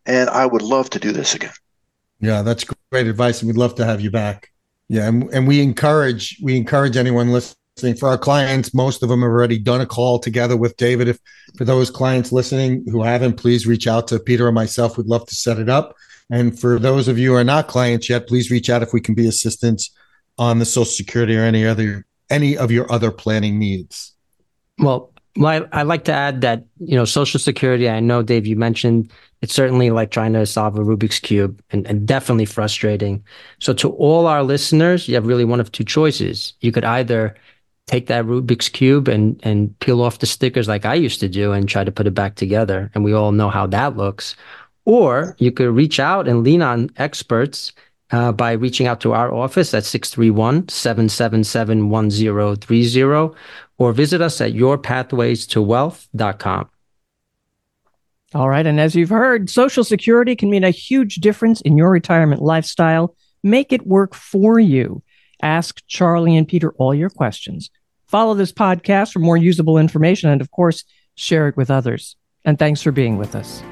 And 0.05 0.29
I 0.29 0.45
would 0.45 0.61
love 0.61 0.89
to 0.91 0.99
do 0.99 1.11
this 1.11 1.35
again. 1.35 1.53
Yeah, 2.19 2.41
that's 2.41 2.65
great 2.91 3.07
advice. 3.07 3.41
And 3.41 3.47
we'd 3.47 3.57
love 3.57 3.75
to 3.75 3.85
have 3.85 4.01
you 4.01 4.09
back. 4.09 4.51
Yeah. 4.89 5.07
And, 5.07 5.29
and 5.33 5.47
we 5.47 5.61
encourage, 5.61 6.39
we 6.41 6.55
encourage 6.57 6.97
anyone 6.97 7.31
listening 7.31 7.95
for 7.95 8.09
our 8.09 8.17
clients. 8.17 8.73
Most 8.73 9.03
of 9.03 9.09
them 9.09 9.21
have 9.21 9.29
already 9.29 9.59
done 9.59 9.81
a 9.81 9.85
call 9.85 10.17
together 10.17 10.57
with 10.57 10.77
David. 10.77 11.07
If 11.09 11.19
for 11.57 11.65
those 11.65 11.91
clients 11.91 12.31
listening 12.31 12.85
who 12.89 13.03
haven't, 13.03 13.33
please 13.33 13.67
reach 13.67 13.85
out 13.85 14.07
to 14.07 14.19
Peter 14.19 14.47
or 14.47 14.51
myself. 14.51 14.97
We'd 14.97 15.07
love 15.07 15.27
to 15.27 15.35
set 15.35 15.59
it 15.59 15.69
up. 15.69 15.95
And 16.29 16.59
for 16.59 16.79
those 16.79 17.07
of 17.07 17.19
you 17.19 17.31
who 17.31 17.37
are 17.37 17.43
not 17.43 17.67
clients 17.67 18.09
yet, 18.09 18.27
please 18.27 18.49
reach 18.49 18.69
out 18.69 18.81
if 18.81 18.93
we 18.93 19.01
can 19.01 19.13
be 19.13 19.27
assistance 19.27 19.91
on 20.37 20.59
the 20.59 20.65
Social 20.65 20.85
Security 20.85 21.37
or 21.37 21.43
any 21.43 21.65
other 21.65 22.05
any 22.29 22.57
of 22.57 22.71
your 22.71 22.91
other 22.91 23.11
planning 23.11 23.59
needs. 23.59 24.13
Well, 24.79 25.11
well, 25.37 25.67
I, 25.71 25.79
I 25.79 25.83
like 25.83 26.03
to 26.05 26.13
add 26.13 26.41
that 26.41 26.65
you 26.79 26.95
know 26.95 27.05
Social 27.05 27.39
Security. 27.39 27.89
I 27.89 27.99
know, 27.99 28.23
Dave, 28.23 28.47
you 28.47 28.55
mentioned 28.55 29.11
it's 29.41 29.53
certainly 29.53 29.91
like 29.91 30.09
trying 30.09 30.33
to 30.33 30.45
solve 30.45 30.77
a 30.77 30.81
Rubik's 30.81 31.19
cube, 31.19 31.61
and, 31.69 31.85
and 31.85 32.07
definitely 32.07 32.45
frustrating. 32.45 33.23
So, 33.59 33.73
to 33.73 33.91
all 33.91 34.25
our 34.25 34.43
listeners, 34.43 35.07
you 35.07 35.15
have 35.15 35.27
really 35.27 35.45
one 35.45 35.59
of 35.59 35.71
two 35.71 35.83
choices. 35.83 36.53
You 36.61 36.71
could 36.71 36.85
either 36.85 37.35
take 37.85 38.07
that 38.07 38.25
Rubik's 38.25 38.69
cube 38.69 39.07
and 39.07 39.39
and 39.43 39.77
peel 39.79 40.01
off 40.01 40.19
the 40.19 40.25
stickers 40.25 40.67
like 40.67 40.85
I 40.85 40.95
used 40.95 41.19
to 41.19 41.29
do, 41.29 41.51
and 41.51 41.69
try 41.69 41.83
to 41.83 41.91
put 41.91 42.07
it 42.07 42.15
back 42.15 42.35
together, 42.35 42.91
and 42.95 43.03
we 43.03 43.13
all 43.13 43.31
know 43.31 43.49
how 43.49 43.67
that 43.67 43.95
looks. 43.95 44.35
Or 44.85 45.35
you 45.37 45.51
could 45.51 45.69
reach 45.69 45.99
out 45.99 46.27
and 46.27 46.43
lean 46.43 46.61
on 46.61 46.89
experts 46.97 47.73
uh, 48.11 48.31
by 48.31 48.53
reaching 48.53 48.87
out 48.87 49.01
to 49.01 49.13
our 49.13 49.31
office 49.33 49.73
at 49.73 49.85
631 49.85 50.69
777 50.69 51.89
1030 51.89 53.35
or 53.77 53.93
visit 53.93 54.21
us 54.21 54.41
at 54.41 54.53
yourpathwaystowealth.com. 54.53 56.69
All 58.33 58.49
right. 58.49 58.65
And 58.65 58.79
as 58.79 58.95
you've 58.95 59.09
heard, 59.09 59.49
Social 59.49 59.83
Security 59.83 60.35
can 60.35 60.49
mean 60.49 60.63
a 60.63 60.69
huge 60.69 61.15
difference 61.15 61.61
in 61.61 61.77
your 61.77 61.89
retirement 61.89 62.41
lifestyle. 62.41 63.15
Make 63.43 63.71
it 63.71 63.87
work 63.87 64.13
for 64.13 64.59
you. 64.59 65.01
Ask 65.41 65.81
Charlie 65.87 66.35
and 66.35 66.47
Peter 66.47 66.71
all 66.73 66.93
your 66.93 67.09
questions. 67.09 67.69
Follow 68.07 68.33
this 68.33 68.51
podcast 68.51 69.13
for 69.13 69.19
more 69.19 69.37
usable 69.37 69.77
information 69.77 70.29
and, 70.29 70.41
of 70.41 70.51
course, 70.51 70.83
share 71.15 71.47
it 71.47 71.55
with 71.55 71.71
others. 71.71 72.15
And 72.43 72.59
thanks 72.59 72.81
for 72.81 72.91
being 72.91 73.17
with 73.17 73.35
us. 73.35 73.63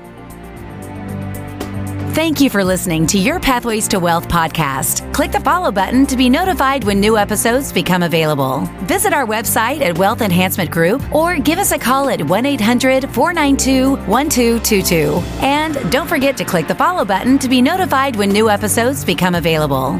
Thank 2.15 2.39
you 2.39 2.49
for 2.49 2.63
listening 2.63 3.08
to 3.08 3.17
Your 3.19 3.41
Pathways 3.41 3.89
to 3.89 3.99
Wealth 3.99 4.30
podcast. 4.30 5.13
Click 5.13 5.34
the 5.34 5.41
follow 5.41 5.69
button 5.69 6.06
to 6.06 6.15
be 6.15 6.30
notified 6.30 6.86
when 6.86 7.01
new 7.01 7.17
episodes 7.17 7.73
become 7.73 8.04
available. 8.04 8.62
Visit 8.84 9.12
our 9.12 9.25
website 9.25 9.82
at 9.82 9.97
Wealth 9.97 10.21
Enhancement 10.21 10.71
Group 10.71 11.04
or 11.13 11.38
give 11.38 11.60
us 11.60 11.73
a 11.73 11.78
call 11.78 12.08
at 12.08 12.21
1 12.21 12.45
800 12.45 13.10
492 13.10 13.97
1222. 14.10 15.21
And 15.41 15.91
don't 15.91 16.08
forget 16.08 16.38
to 16.38 16.45
click 16.45 16.69
the 16.69 16.75
follow 16.75 17.04
button 17.04 17.38
to 17.38 17.49
be 17.49 17.62
notified 17.62 18.15
when 18.15 18.30
new 18.30 18.49
episodes 18.49 19.04
become 19.04 19.36
available. 19.36 19.99